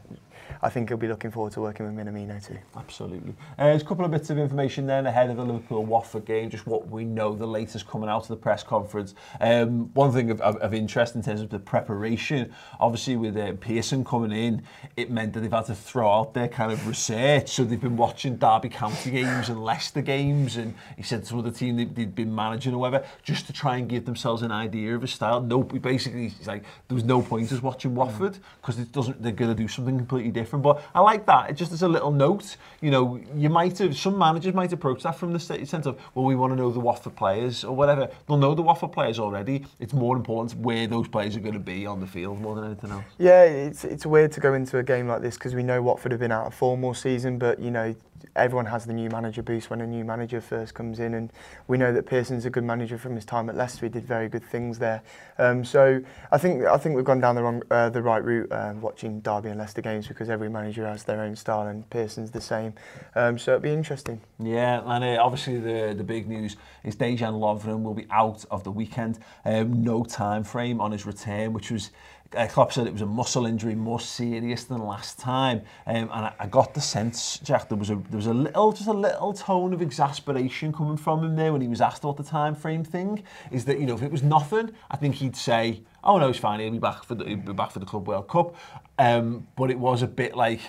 I 0.63 0.69
think 0.69 0.89
he'll 0.89 0.99
be 0.99 1.09
looking 1.09 1.31
forward 1.31 1.53
to 1.55 1.61
working 1.61 1.87
with 1.87 1.95
Minamino 1.95 2.45
too. 2.45 2.59
Absolutely. 2.77 3.35
Uh, 3.59 3.67
there's 3.67 3.83
a 3.83 3.85
couple 3.85 4.05
of 4.05 4.11
bits 4.11 4.31
of 4.31 4.39
information 4.39 4.87
then 4.87 5.07
ahead 5.07 5.31
of 5.31 5.37
the 5.37 5.45
Liverpool-Watford 5.45 6.25
game, 6.25 6.51
just 6.51 6.67
what 6.67 6.89
we 6.89 7.05
know, 7.05 7.35
the 7.35 7.47
latest 7.47 7.87
coming 7.87 8.09
out 8.09 8.23
of 8.23 8.29
the 8.29 8.37
press 8.37 8.63
conference. 8.63 9.15
Um, 9.41 9.93
one 9.95 10.13
thing 10.13 10.31
of, 10.31 10.41
of, 10.41 10.57
of, 10.57 10.75
interest 10.75 11.15
in 11.15 11.23
terms 11.23 11.41
of 11.41 11.51
the 11.51 11.59
preparation, 11.59 12.53
obviously 12.81 13.17
with 13.17 13.37
uh, 13.37 13.53
Pearson 13.61 14.05
coming 14.05 14.33
in, 14.33 14.63
it 14.97 15.11
meant 15.11 15.33
that 15.33 15.41
they've 15.41 15.53
had 15.53 15.67
to 15.67 15.75
throw 15.75 16.11
out 16.11 16.35
their 16.35 16.49
kind 16.49 16.73
of 16.73 16.87
research. 16.87 17.51
So 17.51 17.65
they've 17.65 17.81
been 17.81 17.97
watching 17.97 18.37
Derby 18.37 18.69
County 18.69 19.11
games 19.11 19.49
and 19.49 19.65
Leicester 19.65 20.03
games, 20.03 20.57
and 20.57 20.75
he 20.97 21.03
said 21.03 21.27
some 21.27 21.39
of 21.39 21.45
the 21.45 21.53
team 21.53 21.77
they, 21.77 21.85
they'd 21.85 22.15
been 22.15 22.35
managing 22.35 22.75
or 22.75 22.79
whatever, 22.79 23.07
just 23.23 23.47
to 23.47 23.53
try 23.53 23.77
and 23.77 23.89
give 23.89 24.05
themselves 24.05 24.43
an 24.43 24.51
idea 24.51 24.95
of 24.95 25.03
his 25.03 25.13
style. 25.13 25.41
No, 25.41 25.63
basically, 25.63 26.29
he's 26.29 26.47
like, 26.47 26.65
there 26.89 26.95
was 26.95 27.05
no 27.05 27.23
point 27.23 27.45
us 27.55 27.63
watching 27.63 27.95
Watford 27.95 28.39
because 28.61 28.79
it 28.79 28.93
doesn't. 28.93 29.23
They're 29.23 29.33
going 29.33 29.55
to 29.55 29.61
do 29.61 29.69
something 29.69 29.97
completely 29.97 30.31
different. 30.35 30.63
But 30.63 30.83
I 30.95 31.01
like 31.01 31.25
that. 31.27 31.49
It 31.49 31.55
just 31.55 31.73
as 31.73 31.83
a 31.83 31.89
little 31.89 32.11
note, 32.11 32.57
you 32.83 32.91
know, 32.91 33.19
you 33.35 33.49
might 33.49 33.79
have 33.79 33.97
some 33.97 34.19
managers 34.19 34.53
might 34.53 34.73
approach 34.73 35.03
that 35.05 35.17
from 35.17 35.33
the 35.33 35.41
sense 35.41 35.87
of, 35.87 35.99
well, 36.15 36.27
we 36.27 36.35
want 36.35 36.53
to 36.53 36.57
know 36.57 36.71
the 36.71 36.81
Watford 36.81 37.17
players 37.17 37.65
or 37.65 37.75
whatever. 37.75 38.11
They'll 38.27 38.37
know 38.37 38.55
the 38.55 38.63
Watford 38.63 38.93
players 38.93 39.19
already. 39.19 39.65
It's 39.81 39.95
more 39.95 40.17
important 40.17 40.55
where 40.61 40.87
those 40.87 41.09
players 41.09 41.37
are 41.37 41.41
going 41.41 41.55
to 41.55 41.59
be 41.61 41.87
on 41.87 42.01
the 42.01 42.07
field 42.07 42.41
more 42.41 42.55
than 42.55 42.67
anything 42.67 42.91
else. 42.91 43.05
Yeah, 43.19 43.45
it's 43.45 43.85
it's 43.85 44.05
weird 44.05 44.33
to 44.33 44.41
go 44.41 44.53
into 44.53 44.79
a 44.79 44.83
game 44.83 45.09
like 45.09 45.23
this 45.23 45.37
because 45.37 45.55
we 45.55 45.63
know 45.63 45.81
Watford 45.81 46.13
have 46.13 46.21
been 46.21 46.33
out 46.33 46.47
of 46.47 46.55
form 46.55 46.85
all 46.85 46.95
season, 46.95 47.39
but 47.39 47.59
you 47.59 47.71
know 47.71 47.95
everyone 48.37 48.67
has 48.67 48.85
the 48.85 48.93
new 48.93 49.09
manager 49.11 49.43
boost 49.43 49.71
when 49.71 49.81
a 49.81 49.87
new 49.87 50.05
manager 50.05 50.41
first 50.41 50.75
comes 50.75 50.99
in, 51.01 51.15
and 51.15 51.33
we 51.69 51.79
know 51.79 51.93
that 51.93 52.07
Pearson's 52.07 52.45
a 52.45 52.51
good 52.51 52.65
manager 52.65 52.99
from 52.99 53.15
his 53.15 53.25
time 53.25 53.49
at 53.49 53.57
Leicester. 53.57 53.87
He 53.87 53.91
did 53.91 54.05
very 54.05 54.29
good 54.29 54.45
things 54.45 54.79
there. 54.79 55.03
Um, 55.39 55.65
so 55.65 56.03
I 56.33 56.39
think 56.39 56.65
I 56.65 56.77
think 56.77 56.97
we've 56.97 57.05
gone 57.05 57.21
down 57.21 57.35
the 57.35 57.43
wrong, 57.43 57.63
uh, 57.71 57.91
the 57.91 58.03
right 58.03 58.23
route 58.23 58.51
uh, 58.51 58.75
watching 58.81 59.21
Derby 59.21 59.51
and 59.51 59.59
Leicester 59.59 59.83
games 59.83 60.07
because 60.07 60.24
every 60.29 60.49
manager 60.49 60.87
has 60.87 61.05
their 61.05 61.21
own 61.21 61.37
style, 61.37 61.67
and 61.67 61.89
Pearson's 61.91 62.31
the 62.31 62.41
same. 62.41 62.75
Um, 63.15 63.39
so 63.39 63.53
it'll 63.53 63.63
be 63.63 63.71
interesting. 63.71 64.21
Yeah, 64.39 64.83
and 64.85 65.05
uh, 65.05 65.23
obviously 65.23 65.59
the 65.61 65.95
the 65.97 66.05
big 66.05 66.29
news 66.29 66.57
is 66.83 66.97
Dejan 66.97 67.39
Lovren 67.39 67.83
will 67.83 67.95
be 67.95 68.07
out 68.11 68.45
of 68.51 68.65
the 68.65 68.71
weekend. 68.71 69.19
Um, 69.45 69.83
no 69.83 70.05
time 70.05 70.45
frame 70.45 70.81
on 70.81 70.93
his 70.93 71.07
return, 71.07 71.53
which 71.53 71.71
was 71.71 71.91
uh, 72.37 72.47
Klopp 72.47 72.73
said 72.73 72.87
it 72.87 72.93
was 72.93 73.03
a 73.03 73.07
muscle 73.07 73.47
injury 73.47 73.75
more 73.75 74.01
serious 74.01 74.65
than 74.65 74.85
last 74.85 75.19
time 75.19 75.63
um, 75.87 75.95
and 75.97 76.11
I, 76.13 76.33
I 76.41 76.47
got 76.47 76.75
the 76.75 76.81
sense 76.81 77.39
Jack 77.39 77.69
there 77.69 77.79
was 77.79 77.91
a 77.91 77.97
there 78.11 78.17
was 78.17 78.27
a 78.27 78.35
little 78.35 78.73
just 78.73 78.89
a 78.89 78.93
little 78.93 79.33
tone 79.33 79.73
of 79.73 79.81
exasperation 79.81 80.73
coming 80.73 80.97
from 80.97 81.25
him 81.25 81.37
there 81.37 81.53
when 81.53 81.61
he 81.61 81.69
was 81.69 81.81
asked 81.81 82.05
about 82.05 82.17
the 82.17 82.25
time 82.25 82.55
frame 82.55 82.85
thing 82.85 83.23
is 83.51 83.65
that 83.67 83.79
you 83.79 83.87
know 83.87 83.95
if 83.95 84.03
it 84.03 84.11
was 84.11 84.23
nothing 84.23 84.73
I 84.91 84.97
think 84.97 85.17
he'd 85.17 85.37
say 85.37 85.83
oh 86.03 86.19
no 86.19 86.29
it's 86.29 86.39
fine 86.39 86.61
he'll 86.61 86.73
be 86.73 86.79
back 86.79 87.05
for 87.05 87.15
the 87.15 87.25
he'll 87.25 87.37
be 87.37 87.53
back 87.53 87.71
for 87.71 87.79
the 87.79 87.87
Club 87.87 88.09
World 88.09 88.29
Cup 88.29 88.57
Um, 88.99 89.47
but 89.57 89.71
it 89.71 89.79
was 89.79 90.03
a 90.03 90.07
bit 90.07 90.37
like, 90.37 90.61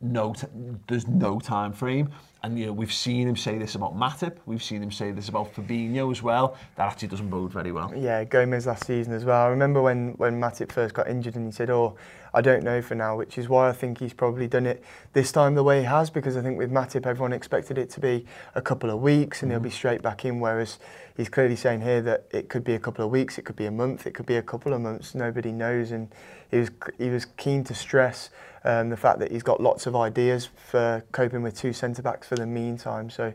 no, 0.00 0.34
there's 0.88 1.06
no 1.06 1.40
time 1.40 1.72
frame. 1.72 2.10
And 2.42 2.58
you 2.58 2.66
know, 2.66 2.72
we've 2.72 2.92
seen 2.92 3.26
him 3.26 3.36
say 3.36 3.58
this 3.58 3.74
about 3.74 3.96
Matip. 3.96 4.36
We've 4.46 4.62
seen 4.62 4.82
him 4.82 4.92
say 4.92 5.10
this 5.10 5.28
about 5.28 5.52
Fabinho 5.52 6.12
as 6.12 6.22
well. 6.22 6.56
That 6.76 6.92
actually 6.92 7.08
doesn't 7.08 7.28
bode 7.28 7.52
very 7.52 7.72
well. 7.72 7.92
Yeah, 7.96 8.22
Gomez 8.24 8.66
last 8.66 8.86
season 8.86 9.14
as 9.14 9.24
well. 9.24 9.42
I 9.42 9.48
remember 9.48 9.82
when, 9.82 10.10
when 10.12 10.40
Matip 10.40 10.70
first 10.70 10.94
got 10.94 11.08
injured 11.08 11.34
and 11.34 11.46
he 11.46 11.52
said, 11.52 11.70
oh, 11.70 11.96
I 12.36 12.42
don't 12.42 12.62
know 12.62 12.82
for 12.82 12.94
now, 12.94 13.16
which 13.16 13.38
is 13.38 13.48
why 13.48 13.70
I 13.70 13.72
think 13.72 13.98
he's 13.98 14.12
probably 14.12 14.46
done 14.46 14.66
it 14.66 14.84
this 15.14 15.32
time 15.32 15.54
the 15.54 15.62
way 15.62 15.78
he 15.78 15.86
has, 15.86 16.10
because 16.10 16.36
I 16.36 16.42
think 16.42 16.58
with 16.58 16.70
Matip, 16.70 17.06
everyone 17.06 17.32
expected 17.32 17.78
it 17.78 17.88
to 17.90 18.00
be 18.00 18.26
a 18.54 18.60
couple 18.60 18.90
of 18.90 19.00
weeks 19.00 19.42
and 19.42 19.50
mm. 19.50 19.54
he'll 19.54 19.62
be 19.62 19.70
straight 19.70 20.02
back 20.02 20.26
in, 20.26 20.38
whereas 20.38 20.78
he's 21.16 21.30
clearly 21.30 21.56
saying 21.56 21.80
here 21.80 22.02
that 22.02 22.26
it 22.30 22.50
could 22.50 22.62
be 22.62 22.74
a 22.74 22.78
couple 22.78 23.02
of 23.02 23.10
weeks, 23.10 23.38
it 23.38 23.46
could 23.46 23.56
be 23.56 23.64
a 23.64 23.70
month, 23.70 24.06
it 24.06 24.12
could 24.12 24.26
be 24.26 24.36
a 24.36 24.42
couple 24.42 24.74
of 24.74 24.82
months, 24.82 25.14
nobody 25.14 25.50
knows. 25.50 25.92
And 25.92 26.14
he 26.50 26.58
was, 26.58 26.70
he 26.98 27.08
was 27.08 27.24
keen 27.38 27.64
to 27.64 27.74
stress 27.74 28.28
um, 28.64 28.90
the 28.90 28.98
fact 28.98 29.18
that 29.20 29.32
he's 29.32 29.42
got 29.42 29.62
lots 29.62 29.86
of 29.86 29.96
ideas 29.96 30.50
for 30.70 31.02
coping 31.12 31.40
with 31.40 31.56
two 31.56 31.72
centre-backs 31.72 32.28
for 32.28 32.36
the 32.36 32.44
meantime. 32.46 33.08
So 33.08 33.32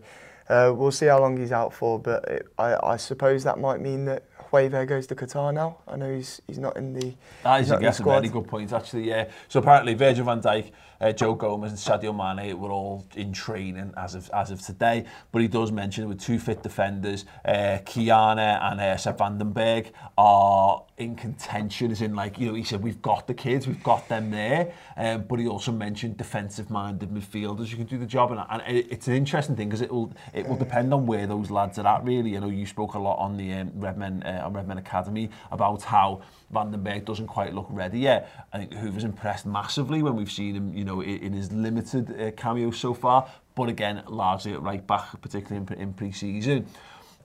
uh, 0.47 0.73
we'll 0.75 0.91
see 0.91 1.07
how 1.07 1.19
long 1.19 1.37
he's 1.37 1.51
out 1.51 1.73
for, 1.73 1.97
but 1.97 2.23
it, 2.25 2.47
I, 2.59 2.77
I 2.83 2.97
suppose 2.97 3.43
that 3.45 3.57
might 3.57 3.81
mean 3.81 4.05
that 4.05 4.25
Cueva 4.51 4.85
goes 4.85 5.07
to 5.07 5.15
Qatar 5.15 5.53
now. 5.53 5.77
I 5.87 5.95
know 5.95 6.13
he's 6.13 6.41
he's 6.45 6.59
not 6.59 6.75
in 6.75 6.93
the. 6.93 7.13
That 7.43 7.61
is, 7.61 7.71
I 7.71 7.79
guess, 7.79 8.01
a 8.01 8.03
very 8.03 8.27
good 8.27 8.47
point, 8.49 8.73
actually. 8.73 9.07
Yeah. 9.07 9.29
So 9.47 9.61
apparently 9.61 9.93
Virgil 9.93 10.25
van 10.25 10.41
Dijk 10.41 10.71
uh, 11.01 11.11
Joe 11.11 11.33
Gomez 11.35 11.71
and 11.71 11.79
Sadio 11.79 12.15
Mane 12.15 12.57
were 12.57 12.71
all 12.71 13.05
in 13.15 13.33
training 13.33 13.93
as 13.97 14.15
of 14.15 14.29
as 14.33 14.51
of 14.51 14.61
today. 14.61 15.05
But 15.31 15.41
he 15.41 15.47
does 15.47 15.71
mention 15.71 16.07
with 16.07 16.19
two 16.19 16.39
fit 16.39 16.63
defenders, 16.63 17.25
uh, 17.43 17.79
Ki-Jana 17.85 18.59
and 18.61 18.79
uh, 18.79 18.97
Sepp 18.97 19.17
Vandenberg 19.17 19.91
are 20.17 20.83
in 20.97 21.15
contention. 21.15 21.91
As 21.91 22.01
in, 22.01 22.15
like 22.15 22.39
you 22.39 22.47
know, 22.47 22.53
he 22.53 22.63
said 22.63 22.83
we've 22.83 23.01
got 23.01 23.27
the 23.27 23.33
kids, 23.33 23.67
we've 23.67 23.83
got 23.83 24.07
them 24.07 24.31
there. 24.31 24.73
Um, 24.95 25.23
but 25.23 25.39
he 25.39 25.47
also 25.47 25.71
mentioned 25.71 26.17
defensive-minded 26.17 27.09
midfielders 27.09 27.69
who 27.69 27.77
can 27.77 27.87
do 27.87 27.97
the 27.97 28.05
job, 28.05 28.31
and, 28.31 28.41
and 28.49 28.61
it, 28.77 28.87
it's 28.91 29.07
an 29.07 29.15
interesting 29.15 29.55
thing 29.55 29.69
because 29.69 29.81
it 29.81 29.91
will 29.91 30.13
it 30.33 30.47
will 30.47 30.57
depend 30.57 30.93
on 30.93 31.05
where 31.05 31.25
those 31.25 31.49
lads 31.49 31.79
are 31.79 31.87
at. 31.87 32.03
Really, 32.03 32.31
you 32.31 32.39
know, 32.39 32.49
you 32.49 32.65
spoke 32.65 32.93
a 32.93 32.99
lot 32.99 33.17
on 33.17 33.37
the 33.37 33.51
um, 33.53 33.71
Redmen 33.75 34.23
uh, 34.23 34.43
on 34.45 34.53
Redmen 34.53 34.77
Academy 34.77 35.29
about 35.51 35.81
how 35.81 36.21
Vandenberg 36.53 37.05
doesn't 37.05 37.27
quite 37.27 37.53
look 37.53 37.67
ready 37.69 37.99
yet. 37.99 38.29
I 38.53 38.59
think 38.59 38.73
Hoover's 38.73 39.03
impressed 39.03 39.45
massively 39.45 40.03
when 40.03 40.15
we've 40.15 40.31
seen 40.31 40.55
him, 40.55 40.73
you 40.73 40.83
know, 40.83 40.90
know, 40.91 41.01
in 41.01 41.33
his 41.33 41.51
limited 41.51 42.19
uh, 42.19 42.31
cameo 42.31 42.71
so 42.71 42.93
far, 42.93 43.29
but 43.55 43.69
again, 43.69 44.03
largely 44.07 44.53
at 44.53 44.61
right 44.61 44.85
back, 44.85 45.21
particularly 45.21 45.65
in, 45.71 45.79
in 45.79 45.93
pre-season. 45.93 46.65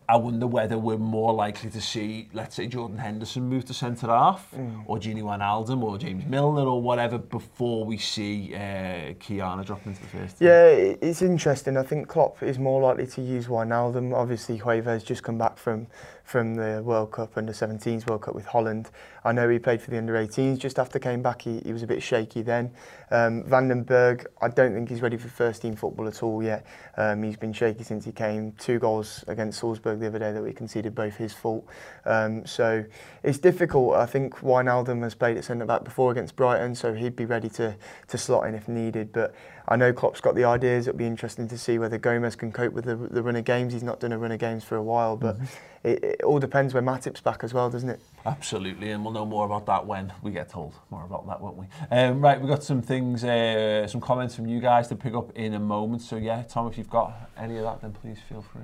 I 0.08 0.16
wonder 0.16 0.46
whether 0.46 0.78
we're 0.78 0.99
more 0.99 1.35
likely 1.35 1.68
to 1.70 1.80
see, 1.80 2.28
let's 2.32 2.54
say, 2.54 2.68
Jordan 2.68 2.96
Henderson 2.96 3.49
move 3.49 3.64
to 3.64 3.75
centre 3.75 4.06
half, 4.06 4.49
mm. 4.54 4.85
or 4.87 4.99
Gini 4.99 5.20
Wijnaldum, 5.20 5.82
or 5.82 5.99
James 5.99 6.25
Milner, 6.26 6.62
or 6.62 6.80
whatever, 6.80 7.18
before 7.18 7.85
we 7.85 7.99
see 7.99 8.54
uh, 8.54 9.14
Kiana 9.18 9.66
drop 9.66 9.85
into 9.85 10.00
the 10.00 10.06
first. 10.06 10.38
Team. 10.38 10.46
Yeah, 10.46 10.66
it's 10.66 11.23
interesting. 11.23 11.76
I 11.76 11.82
think 11.82 12.06
Klopp 12.06 12.40
is 12.44 12.56
more 12.56 12.80
likely 12.80 13.08
to 13.08 13.20
use 13.20 13.49
Wijnaldum. 13.49 14.14
Obviously, 14.14 14.61
Hueva's 14.61 15.02
just 15.02 15.25
come 15.25 15.38
back 15.38 15.58
from 15.58 15.88
from 16.26 16.56
the 16.56 16.83
World 16.85 17.12
Cup, 17.12 17.37
under 17.37 17.52
17s 17.52 18.09
World 18.09 18.23
Cup 18.23 18.35
with 18.35 18.47
Holland. 18.47 18.90
I 19.25 19.30
know 19.30 19.49
he 19.49 19.61
played 19.61 19.80
for 19.80 19.92
the 19.92 19.99
under 19.99 20.14
18s 20.14 20.59
just 20.59 20.76
after 20.76 20.99
came 20.99 21.23
back, 21.23 21.42
he, 21.42 21.61
he 21.61 21.73
was 21.73 21.85
a 21.85 21.87
bit 21.87 22.02
shaky 22.02 22.42
then. 22.42 22.73
Um, 23.12 23.45
Vandenberg, 23.45 24.26
I 24.42 24.49
don't 24.49 24.75
think 24.75 24.88
he's 24.88 25.02
ready 25.02 25.16
for 25.18 25.28
first 25.28 25.62
team 25.62 25.76
football 25.76 26.09
at 26.09 26.25
all 26.25 26.42
yet. 26.42 26.66
Um, 26.97 27.23
he's 27.23 27.37
been 27.37 27.52
shaky 27.52 27.85
since 27.85 28.04
he 28.04 28.11
came. 28.11 28.52
Two 28.59 28.80
goals 28.80 29.25
against 29.28 29.61
Salzburg 29.61 30.00
the 30.00 30.09
other 30.09 30.18
day 30.18 30.33
that 30.33 30.42
we 30.42 30.52
conceded 30.52 30.97
both 30.97 31.14
his 31.14 31.33
fault. 31.33 31.64
Um, 32.04 32.45
so 32.45 32.85
it's 33.23 33.38
difficult. 33.38 33.95
I 33.95 34.06
think 34.06 34.40
Wijnaldum 34.40 35.04
has 35.04 35.14
played 35.14 35.37
at 35.37 35.45
centre 35.45 35.64
back 35.64 35.85
before 35.85 36.11
against 36.11 36.35
Brighton, 36.35 36.75
so 36.75 36.92
he'd 36.92 37.14
be 37.14 37.25
ready 37.25 37.49
to, 37.50 37.76
to 38.09 38.18
slot 38.18 38.49
in 38.49 38.56
if 38.56 38.66
needed. 38.66 39.12
But 39.12 39.33
I 39.68 39.76
know 39.76 39.92
Klopp's 39.92 40.20
got 40.20 40.35
the 40.35 40.44
ideas. 40.44 40.87
It'll 40.87 40.99
be 40.99 41.06
interesting 41.06 41.49
to 41.49 41.58
see 41.58 41.78
whether 41.78 41.99
Gomez 41.99 42.37
can 42.37 42.52
cope 42.52 42.73
with 42.73 42.85
the, 42.85 42.96
the 42.96 43.23
run 43.23 43.37
of 43.37 43.44
games. 43.44 43.73
He's 43.73 43.82
not 43.82 44.00
done 44.00 44.12
a 44.12 44.18
run 44.18 44.32
of 44.32 44.38
games 44.38 44.64
for 44.64 44.76
a 44.76 44.82
while, 44.82 45.16
but. 45.16 45.37
Mm 45.38 45.42
-hmm 45.42 45.76
it, 45.87 46.02
it 46.02 46.23
all 46.23 46.40
depends 46.40 46.75
when 46.75 46.85
Matip's 46.85 47.20
back 47.20 47.44
as 47.44 47.54
well, 47.54 47.70
doesn't 47.70 47.88
it? 47.88 48.00
Absolutely, 48.25 48.90
and 48.90 49.04
we'll 49.04 49.12
know 49.12 49.25
more 49.25 49.46
about 49.46 49.66
that 49.66 49.87
when 49.87 50.12
we 50.20 50.32
get 50.32 50.49
told 50.49 50.75
more 50.90 51.04
about 51.04 51.26
that, 51.28 51.40
won't 51.40 51.56
we? 51.56 51.66
Um, 51.92 52.20
right, 52.20 52.40
we've 52.40 52.50
got 52.50 52.64
some 52.64 52.82
things, 52.82 53.23
uh, 53.23 53.87
some 53.87 54.00
comments 54.00 54.35
from 54.35 54.46
you 54.46 54.61
guys 54.61 54.88
to 54.88 54.96
pick 54.96 55.14
up 55.14 55.30
in 55.37 55.54
a 55.54 55.61
moment. 55.61 56.02
So 56.02 56.16
yeah, 56.16 56.42
Tom, 56.42 56.66
if 56.66 56.76
you've 56.76 56.90
got 56.90 57.14
any 57.38 57.56
of 57.58 57.62
that, 57.62 57.80
then 57.80 57.92
please 57.92 58.18
feel 58.28 58.42
free. 58.42 58.62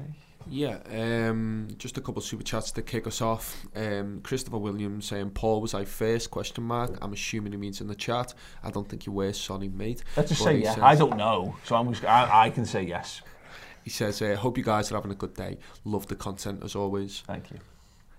Yeah, 0.49 0.79
um, 0.91 1.69
just 1.79 1.99
a 1.99 2.01
couple 2.01 2.19
of 2.19 2.25
super 2.25 2.43
chats 2.43 2.71
to 2.73 2.83
kick 2.83 3.07
us 3.07 3.21
off. 3.21 3.65
Um, 3.75 4.21
Christopher 4.23 4.59
Williams 4.59 5.07
saying 5.07 5.31
Paul 5.31 5.61
was 5.61 5.75
I 5.75 5.85
first 5.85 6.31
question 6.31 6.65
mark. 6.65 6.99
I'm 7.01 7.13
assuming 7.13 7.53
he 7.53 7.59
means 7.59 7.81
in 7.81 7.87
the 7.87 7.95
chat. 7.95 8.35
I 8.63 8.71
don't 8.71 8.89
think 8.89 9.07
you 9.07 9.13
were 9.13 9.33
Sonny 9.33 9.69
mate. 9.69 10.03
Let's 10.17 10.31
just 10.31 10.43
say 10.43 10.59
yeah. 10.59 10.75
Says, 10.75 10.83
I 10.83 10.95
don't 10.95 11.17
know, 11.17 11.57
so 11.65 11.77
I'm 11.77 11.93
just, 11.93 12.05
I, 12.05 12.47
I 12.47 12.51
can 12.51 12.65
say 12.65 12.83
yes. 12.83 13.23
He 13.85 13.91
says, 13.91 14.23
uh, 14.23 14.37
hope 14.37 14.57
you 14.57 14.65
guys 14.65 14.93
are 14.93 14.95
having 14.95 15.11
a 15.11 15.17
good 15.17 15.35
day. 15.35 15.59
Love 15.85 16.07
the 16.07 16.15
content 16.15 16.63
as 16.63 16.77
always. 16.77 17.23
Thank 17.27 17.51
you. 17.51 17.59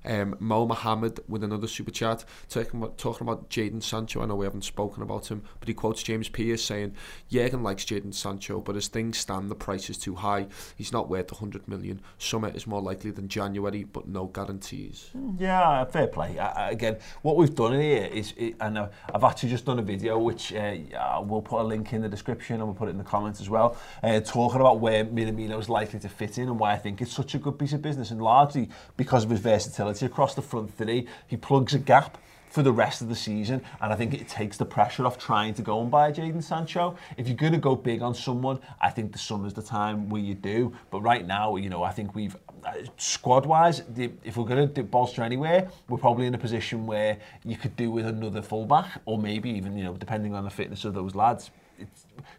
Um, 0.06 0.36
Mo 0.40 0.66
Mohammed 0.66 1.20
with 1.28 1.44
another 1.44 1.68
super 1.68 1.92
chat 1.92 2.26
talking 2.50 2.82
about, 2.82 2.98
talking 2.98 3.28
about 3.28 3.50
Jadon 3.50 3.82
Sancho. 3.82 4.22
I 4.22 4.26
know 4.26 4.36
we 4.36 4.46
haven't 4.46 4.64
spoken 4.64 5.04
about 5.04 5.32
him, 5.32 5.44
but 5.60 5.68
he 5.68 5.74
quotes 5.74 6.04
James 6.04 6.30
Pierce 6.30 6.64
saying, 6.64 6.96
Jurgen 7.30 7.64
likes 7.64 7.86
Jadon 7.86 8.14
Sancho, 8.14 8.60
but 8.60 8.76
as 8.76 8.88
things 8.88 9.18
stand, 9.18 9.50
the 9.50 9.56
price 9.56 9.90
is 9.90 9.98
too 9.98 10.16
high. 10.16 10.48
He's 10.76 10.92
not 10.92 11.10
worth 11.10 11.32
100 11.32 11.68
million. 11.68 12.02
Summer 12.18 12.50
is 12.50 12.68
more 12.68 12.82
likely 12.82 13.12
than 13.12 13.28
January, 13.28 13.84
but 13.84 14.08
no 14.08 14.26
guarantees. 14.26 15.10
Hmm, 15.14 15.36
yeah, 15.40 15.86
fair 15.86 16.08
play. 16.08 16.38
I, 16.38 16.72
again, 16.72 16.98
what 17.22 17.38
we've 17.38 17.54
done 17.54 17.80
here 17.80 18.06
is, 18.06 18.34
it, 18.38 18.56
and 18.60 18.78
uh, 18.78 18.88
I've 19.14 19.24
actually 19.24 19.50
just 19.50 19.66
done 19.66 19.80
a 19.80 19.84
video 19.84 20.18
which 20.18 20.54
uh, 20.54 20.76
we'll 21.24 21.42
put 21.42 21.62
a 21.62 21.64
link 21.64 21.94
in 21.94 22.02
the 22.02 22.10
description 22.10 22.56
and 22.56 22.66
we'll 22.66 22.76
put 22.76 22.88
it 22.88 22.92
in 22.92 22.98
the 22.98 23.04
comments 23.04 23.40
as 23.40 23.50
well, 23.50 23.78
uh, 24.04 24.20
talking 24.20 24.60
about 24.60 24.80
where 24.80 25.06
Minamino 25.06 25.60
is 25.60 25.70
likely 25.70 26.00
to 26.00 26.10
fit 26.10 26.38
in 26.38 26.50
and 26.50 26.60
why 26.60 26.74
I 26.74 26.78
think 26.78 27.02
it's 27.02 27.14
such 27.14 27.36
a 27.36 27.40
good 27.40 27.58
piece 27.58 27.74
of 27.74 27.82
business, 27.82 28.12
and 28.12 28.22
largely 28.22 28.70
because 28.98 29.24
of 29.24 29.30
his 29.30 29.40
versatility 29.40 29.93
across 30.02 30.34
the 30.34 30.42
front 30.42 30.76
three. 30.76 31.08
He 31.28 31.38
plugs 31.38 31.74
a 31.74 31.80
gap 31.80 32.18
for 32.50 32.62
the 32.62 32.72
rest 32.72 33.02
of 33.02 33.10
the 33.10 33.16
season. 33.16 33.62
And 33.82 33.92
I 33.92 33.96
think 33.96 34.14
it 34.14 34.28
takes 34.28 34.58
the 34.58 34.66
pressure 34.66 35.08
off 35.08 35.18
trying 35.18 35.56
to 35.56 35.64
go 35.64 35.82
and 35.82 35.90
buy 35.90 36.12
Jadon 36.12 36.44
Sancho. 36.44 36.96
If 37.18 37.28
you're 37.28 37.36
going 37.36 37.54
to 37.54 37.58
go 37.58 37.76
big 37.76 38.04
on 38.04 38.14
someone, 38.14 38.60
I 38.80 38.92
think 38.92 39.12
the 39.12 39.18
summer's 39.18 39.54
the 39.54 39.64
time 39.64 40.08
where 40.08 40.22
you 40.22 40.36
do. 40.36 40.72
But 40.92 41.02
right 41.02 41.26
now, 41.26 41.56
you 41.56 41.70
know, 41.70 41.82
I 41.82 41.92
think 41.92 42.14
we've, 42.14 42.38
uh, 42.64 42.74
squad-wise, 42.98 43.82
if 44.24 44.38
we're 44.38 44.46
going 44.46 44.72
to 44.72 44.84
bolster 44.84 45.24
anywhere, 45.24 45.68
we're 45.90 45.98
probably 45.98 46.28
in 46.28 46.36
a 46.36 46.38
position 46.38 46.86
where 46.86 47.18
you 47.44 47.58
could 47.58 47.76
do 47.76 47.90
with 47.90 48.06
another 48.06 48.44
fullback, 48.44 49.02
or 49.06 49.18
maybe 49.18 49.50
even, 49.50 49.76
you 49.76 49.84
know, 49.84 49.94
depending 49.94 50.36
on 50.36 50.44
the 50.44 50.52
fitness 50.52 50.86
of 50.86 50.94
those 50.94 51.16
lads, 51.16 51.50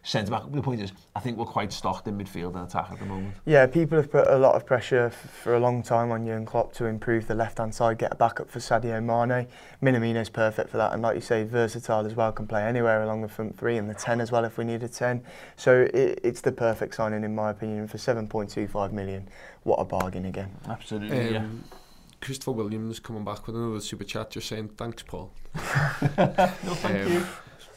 centre 0.03 0.31
back. 0.31 0.43
The 0.51 0.61
point 0.61 0.81
is, 0.81 0.91
I 1.15 1.19
think 1.19 1.37
we're 1.37 1.45
quite 1.45 1.73
stocked 1.73 2.07
in 2.07 2.17
midfield 2.17 2.55
and 2.55 2.67
attack 2.67 2.91
at 2.91 2.99
the 2.99 3.05
moment. 3.05 3.33
Yeah, 3.45 3.65
people 3.65 3.97
have 3.97 4.11
put 4.11 4.27
a 4.27 4.37
lot 4.37 4.55
of 4.55 4.65
pressure 4.65 5.09
for 5.09 5.55
a 5.55 5.59
long 5.59 5.83
time 5.83 6.11
on 6.11 6.25
Jurgen 6.25 6.45
Klopp 6.45 6.73
to 6.73 6.85
improve 6.85 7.27
the 7.27 7.35
left 7.35 7.57
hand 7.57 7.73
side, 7.73 7.97
get 7.97 8.11
a 8.11 8.15
backup 8.15 8.49
for 8.49 8.59
Sadio 8.59 9.03
Mane. 9.03 9.47
Minamino's 9.81 10.29
perfect 10.29 10.69
for 10.69 10.77
that, 10.77 10.93
and 10.93 11.01
like 11.01 11.15
you 11.15 11.21
say, 11.21 11.43
versatile 11.43 12.05
as 12.05 12.13
well, 12.13 12.31
can 12.31 12.47
play 12.47 12.63
anywhere 12.63 13.03
along 13.03 13.21
the 13.21 13.27
front 13.27 13.57
three 13.57 13.77
and 13.77 13.89
the 13.89 13.93
10 13.93 14.21
as 14.21 14.31
well 14.31 14.45
if 14.45 14.57
we 14.57 14.63
need 14.63 14.83
a 14.83 14.87
10. 14.87 15.23
So 15.55 15.87
it, 15.93 16.19
it's 16.23 16.41
the 16.41 16.51
perfect 16.51 16.95
signing, 16.95 17.23
in 17.23 17.33
my 17.33 17.51
opinion, 17.51 17.87
for 17.87 17.97
7.25 17.97 18.91
million. 18.91 19.27
What 19.63 19.77
a 19.77 19.85
bargain 19.85 20.25
again. 20.25 20.51
Absolutely, 20.69 21.19
um, 21.19 21.33
yeah. 21.33 21.77
Christopher 22.21 22.51
Williams 22.51 22.99
coming 22.99 23.23
back 23.23 23.45
with 23.45 23.55
another 23.55 23.79
super 23.79 24.03
chat 24.03 24.31
just 24.31 24.47
saying 24.47 24.69
thanks 24.69 25.03
Paul. 25.03 25.31
no, 25.55 25.61
thank 26.15 27.05
um, 27.05 27.11
you. 27.11 27.25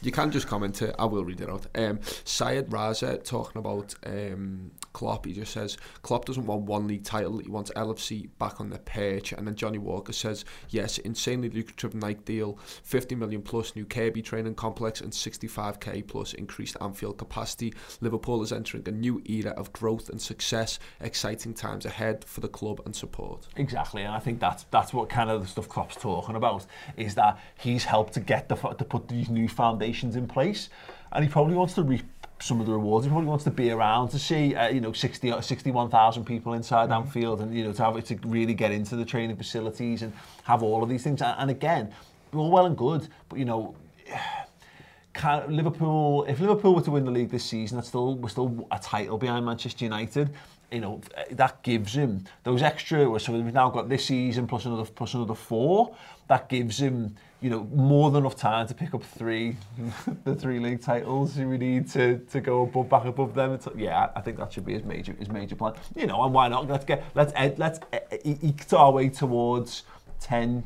You 0.01 0.11
can 0.11 0.31
just 0.31 0.47
comment 0.47 0.81
it. 0.81 0.95
I 0.97 1.05
will 1.05 1.25
read 1.25 1.41
it 1.41 1.49
out. 1.49 1.67
Um, 1.75 1.99
Syed 2.23 2.69
Raza 2.69 3.23
talking 3.23 3.59
about 3.59 3.95
um, 4.05 4.71
Klopp. 4.93 5.25
He 5.25 5.33
just 5.33 5.53
says 5.53 5.77
Klopp 6.01 6.25
doesn't 6.25 6.45
want 6.45 6.63
one 6.63 6.87
league 6.87 7.03
title. 7.03 7.37
He 7.37 7.49
wants 7.49 7.71
LFC 7.75 8.29
back 8.39 8.59
on 8.59 8.69
the 8.69 8.79
pitch. 8.79 9.33
And 9.33 9.47
then 9.47 9.55
Johnny 9.55 9.77
Walker 9.77 10.13
says 10.13 10.45
yes, 10.69 10.97
insanely 10.99 11.49
lucrative 11.49 11.95
Nike 11.95 12.21
deal, 12.25 12.59
50 12.83 13.15
million 13.15 13.41
plus 13.41 13.75
new 13.75 13.85
Kirkby 13.85 14.21
training 14.21 14.55
complex, 14.55 15.01
and 15.01 15.11
65k 15.11 16.07
plus 16.07 16.33
increased 16.33 16.77
Anfield 16.81 17.17
capacity. 17.17 17.73
Liverpool 18.01 18.41
is 18.43 18.51
entering 18.51 18.87
a 18.87 18.91
new 18.91 19.21
era 19.25 19.51
of 19.51 19.71
growth 19.73 20.09
and 20.09 20.21
success. 20.21 20.79
Exciting 21.01 21.53
times 21.53 21.85
ahead 21.85 22.23
for 22.25 22.41
the 22.41 22.47
club 22.47 22.81
and 22.85 22.95
support. 22.95 23.47
Exactly, 23.55 24.03
and 24.03 24.13
I 24.13 24.19
think 24.19 24.39
that's 24.39 24.65
that's 24.71 24.93
what 24.93 25.09
kind 25.09 25.29
of 25.29 25.41
the 25.41 25.47
stuff 25.47 25.69
Klopp's 25.69 25.95
talking 25.95 26.35
about 26.35 26.65
is 26.97 27.15
that 27.15 27.39
he's 27.57 27.83
helped 27.83 28.13
to 28.13 28.19
get 28.19 28.49
the 28.49 28.55
to 28.55 28.85
put 28.85 29.07
these 29.07 29.29
new 29.29 29.47
foundations 29.47 30.15
in 30.15 30.27
place, 30.27 30.69
and 31.11 31.23
he 31.23 31.29
probably 31.29 31.55
wants 31.55 31.73
to 31.75 31.83
reap 31.83 32.03
some 32.41 32.59
of 32.59 32.65
the 32.65 32.71
rewards. 32.71 33.05
He 33.05 33.09
probably 33.09 33.27
wants 33.27 33.43
to 33.45 33.51
be 33.51 33.71
around 33.71 34.09
to 34.09 34.19
see, 34.19 34.55
uh, 34.55 34.69
you 34.69 34.81
know, 34.81 34.93
60, 34.93 35.41
61,000 35.41 36.21
uh, 36.21 36.25
people 36.25 36.53
inside 36.53 36.89
mm 36.89 36.91
-hmm. 36.91 36.97
Anfield 36.97 37.41
and, 37.41 37.53
you 37.53 37.63
know, 37.63 37.73
to, 37.73 37.83
have, 37.83 38.03
to 38.03 38.15
really 38.27 38.53
get 38.53 38.71
into 38.71 38.95
the 38.95 39.05
training 39.05 39.37
facilities 39.37 40.01
and 40.03 40.13
have 40.43 40.65
all 40.65 40.81
of 40.83 40.89
these 40.89 41.03
things. 41.03 41.21
And, 41.21 41.35
and 41.37 41.49
again, 41.49 41.91
all 42.33 42.51
well 42.51 42.65
and 42.65 42.77
good, 42.77 43.07
but, 43.27 43.37
you 43.39 43.45
know, 43.45 43.75
can, 45.13 45.55
Liverpool, 45.55 46.25
if 46.27 46.39
Liverpool 46.39 46.73
were 46.73 46.85
to 46.85 46.91
win 46.91 47.05
the 47.05 47.11
league 47.11 47.29
this 47.29 47.49
season, 47.49 47.77
that's 47.77 47.87
still, 47.87 48.15
we're 48.21 48.29
still 48.29 48.67
a 48.71 48.79
title 48.79 49.17
behind 49.17 49.45
Manchester 49.45 49.85
United. 49.85 50.29
you 50.71 50.81
know, 50.81 51.01
that 51.31 51.63
gives 51.63 51.95
him 51.95 52.23
those 52.43 52.61
extra, 52.61 53.19
so 53.19 53.33
we've 53.33 53.53
now 53.53 53.69
got 53.69 53.89
this 53.89 54.05
season 54.05 54.47
plus 54.47 54.65
another, 54.65 54.85
plus 54.85 55.13
another 55.13 55.35
four, 55.35 55.95
that 56.27 56.47
gives 56.47 56.79
him 56.79 57.15
you 57.41 57.49
know, 57.49 57.63
more 57.73 58.11
than 58.11 58.23
enough 58.23 58.35
time 58.35 58.67
to 58.67 58.73
pick 58.73 58.93
up 58.93 59.03
three, 59.03 59.55
the 60.25 60.35
three 60.35 60.59
league 60.59 60.81
titles 60.81 61.37
we 61.37 61.57
need 61.57 61.89
to, 61.91 62.17
to 62.31 62.41
go 62.41 62.63
above, 62.63 62.89
back 62.89 63.05
above 63.05 63.33
them. 63.33 63.57
yeah, 63.77 64.09
I 64.15 64.21
think 64.21 64.37
that 64.37 64.51
should 64.51 64.65
be 64.65 64.73
his 64.73 64.83
major, 64.83 65.13
his 65.13 65.29
major 65.29 65.55
plan. 65.55 65.73
You 65.95 66.07
know, 66.07 66.23
and 66.23 66.33
why 66.33 66.49
not? 66.49 66.67
Let's 66.67 66.85
get, 66.85 67.03
let's, 67.15 67.31
ed, 67.35 67.57
let's 67.57 67.79
e, 67.93 68.31
e 68.31 68.37
eke 68.41 68.73
our 68.73 68.91
way 68.91 69.09
towards 69.09 69.83
10 70.19 70.63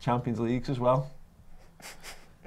Champions 0.00 0.40
Leagues 0.40 0.68
as 0.68 0.80
well. 0.80 1.10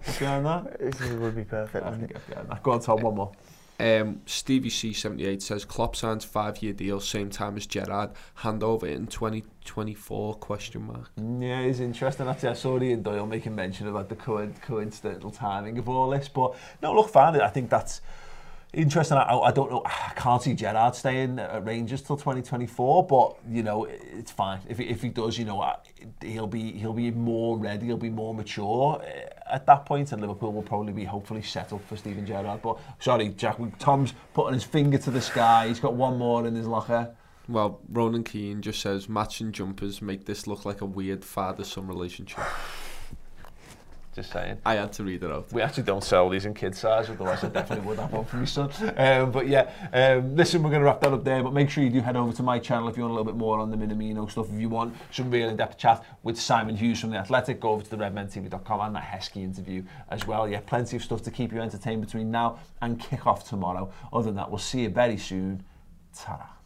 Get 0.06 0.20
behind 0.20 0.46
that? 0.46 0.78
It 0.80 1.20
would 1.20 1.36
be 1.36 1.44
perfect. 1.44 1.86
I 1.86 1.92
think 1.92 2.14
get 2.14 2.28
behind 2.28 2.50
that. 2.50 2.64
Go 2.64 2.72
on, 2.72 2.82
Tom, 2.82 3.02
one 3.02 3.16
more. 3.16 3.32
Um, 3.80 4.22
Stevie 4.26 4.70
C78 4.70 5.42
says 5.42 5.64
Klopp 5.64 5.96
signs 5.96 6.26
five-year 6.26 6.74
deal, 6.74 7.00
same 7.00 7.30
time 7.30 7.56
as 7.56 7.66
Gerrard. 7.66 8.12
Handover 8.40 8.84
in 8.84 9.08
2024? 9.08 10.36
Question 10.36 10.82
mark. 10.82 11.12
Yeah, 11.16 11.62
it's 11.62 11.80
interesting. 11.80 12.28
Actually, 12.28 12.50
I 12.50 12.54
saw 12.54 12.82
Ian 12.82 13.04
Doyle 13.04 13.26
making 13.26 13.56
mention 13.56 13.88
about 13.88 14.10
the 14.10 14.16
co 14.16 14.46
coincidental 14.62 15.32
timing 15.32 15.78
of 15.78 15.88
all 15.88 16.10
this, 16.10 16.28
but 16.28 16.56
no, 16.82 16.94
look, 16.94 17.10
fine. 17.10 17.40
I 17.40 17.48
think 17.48 17.70
that's 17.70 18.02
interesting. 18.74 19.18
I, 19.18 19.38
I 19.38 19.52
don't 19.52 19.72
know. 19.72 19.84
I 19.86 20.12
can't 20.16 20.42
see 20.42 20.54
Gerrard 20.56 20.96
staying 20.96 21.40
at 21.40 21.66
Rangers 21.66 22.02
till 22.02 22.18
2024, 22.18 23.08
but 23.08 23.38
you 23.50 23.64
know 23.64 23.86
it's 23.86 24.32
fine. 24.32 24.60
If, 24.68 24.82
if 24.82 25.02
he 25.02 25.10
does, 25.10 25.38
you 25.38 25.46
know 25.46 25.74
he'll 26.22 26.48
be 26.48 26.74
he'll 26.74 26.94
be 26.94 27.12
more 27.12 27.58
ready. 27.58 27.86
He'll 27.86 27.98
be 27.98 28.10
more 28.10 28.34
mature 28.34 29.02
at 29.50 29.66
that 29.66 29.86
point, 29.86 30.12
and 30.12 30.22
Liverpool 30.22 30.54
will 30.54 30.64
probably 30.64 30.94
be 30.94 31.06
hopefully 31.06 31.42
set 31.42 31.74
up 31.74 31.86
for 31.88 31.98
Steven 31.98 32.26
Gerrard. 32.26 32.62
But 32.62 32.78
sorry, 33.00 33.30
Jack, 33.30 33.58
Tom's 33.80 34.14
putting 34.34 34.54
his 34.54 34.64
finger 34.64 34.98
to 35.00 35.12
the 35.12 35.22
sky. 35.22 35.68
He's 35.68 35.80
got 35.80 35.94
one 35.94 36.18
more 36.18 36.46
in 36.46 36.56
his 36.56 36.68
locker. 36.68 37.16
Well, 37.48 37.80
Ronan 37.92 38.24
Keane 38.24 38.62
just 38.62 38.80
says 38.80 39.10
matching 39.10 39.52
jumpers 39.52 40.02
make 40.02 40.26
this 40.26 40.46
look 40.46 40.66
like 40.66 40.82
a 40.82 40.86
weird 40.86 41.26
father-son 41.26 41.88
relationship. 41.88 42.44
Just 44.16 44.32
saying. 44.32 44.58
I 44.66 44.74
had 44.74 44.92
to 44.94 45.04
read 45.04 45.24
it 45.24 45.32
out. 45.32 45.52
We 45.54 45.62
actually 45.62 45.84
don't 45.84 46.04
sell 46.04 46.30
these 46.30 46.46
in 46.46 46.56
kid 46.56 46.76
size, 46.76 47.10
otherwise 47.10 47.44
I 47.44 47.50
definitely 47.50 47.86
would 47.88 48.00
have 48.00 48.12
one 48.12 48.26
for 48.26 48.38
my 48.38 48.46
son. 48.46 48.72
Um, 48.98 49.32
but 49.32 49.48
yeah, 49.48 49.72
um, 49.94 50.36
listen, 50.36 50.64
we're 50.64 50.72
going 50.72 50.82
to 50.82 50.86
wrap 50.86 51.00
that 51.02 51.14
up 51.14 51.24
there. 51.24 51.44
But 51.44 51.54
make 51.54 51.70
sure 51.70 51.84
you 51.84 51.92
do 51.92 52.02
head 52.02 52.16
over 52.16 52.34
to 52.34 52.44
my 52.44 52.58
channel 52.58 52.90
if 52.90 52.98
you 52.98 53.04
want 53.04 53.12
a 53.12 53.16
little 53.16 53.32
bit 53.32 53.38
more 53.38 53.60
on 53.60 53.70
the 53.70 53.78
Minamino 53.78 54.30
stuff. 54.30 54.48
If 54.52 54.60
you 54.60 54.68
want 54.68 54.96
some 55.12 55.30
real 55.30 55.48
in-depth 55.50 55.78
chat 55.78 56.04
with 56.24 56.40
Simon 56.40 56.76
Hughes 56.76 57.00
from 57.00 57.12
The 57.12 57.18
Athletic, 57.18 57.60
go 57.60 57.70
over 57.70 57.84
to 57.84 57.90
the 57.90 57.98
redmentv.com 57.98 58.80
and 58.82 58.96
that 58.96 59.04
Heskey 59.04 59.44
interview 59.44 59.84
as 60.10 60.26
well. 60.26 60.50
Yeah, 60.50 60.62
plenty 60.66 60.98
of 60.98 61.04
stuff 61.04 61.22
to 61.24 61.32
keep 61.32 61.54
you 61.54 61.62
entertained 61.62 62.02
between 62.02 62.32
now 62.32 62.60
and 62.82 63.00
kick-off 63.00 63.48
tomorrow. 63.48 63.94
Other 64.12 64.26
than 64.26 64.36
that, 64.36 64.50
we'll 64.50 64.58
see 64.58 64.82
you 64.82 64.90
very 64.90 65.18
soon. 65.18 65.64
ta 66.16 66.59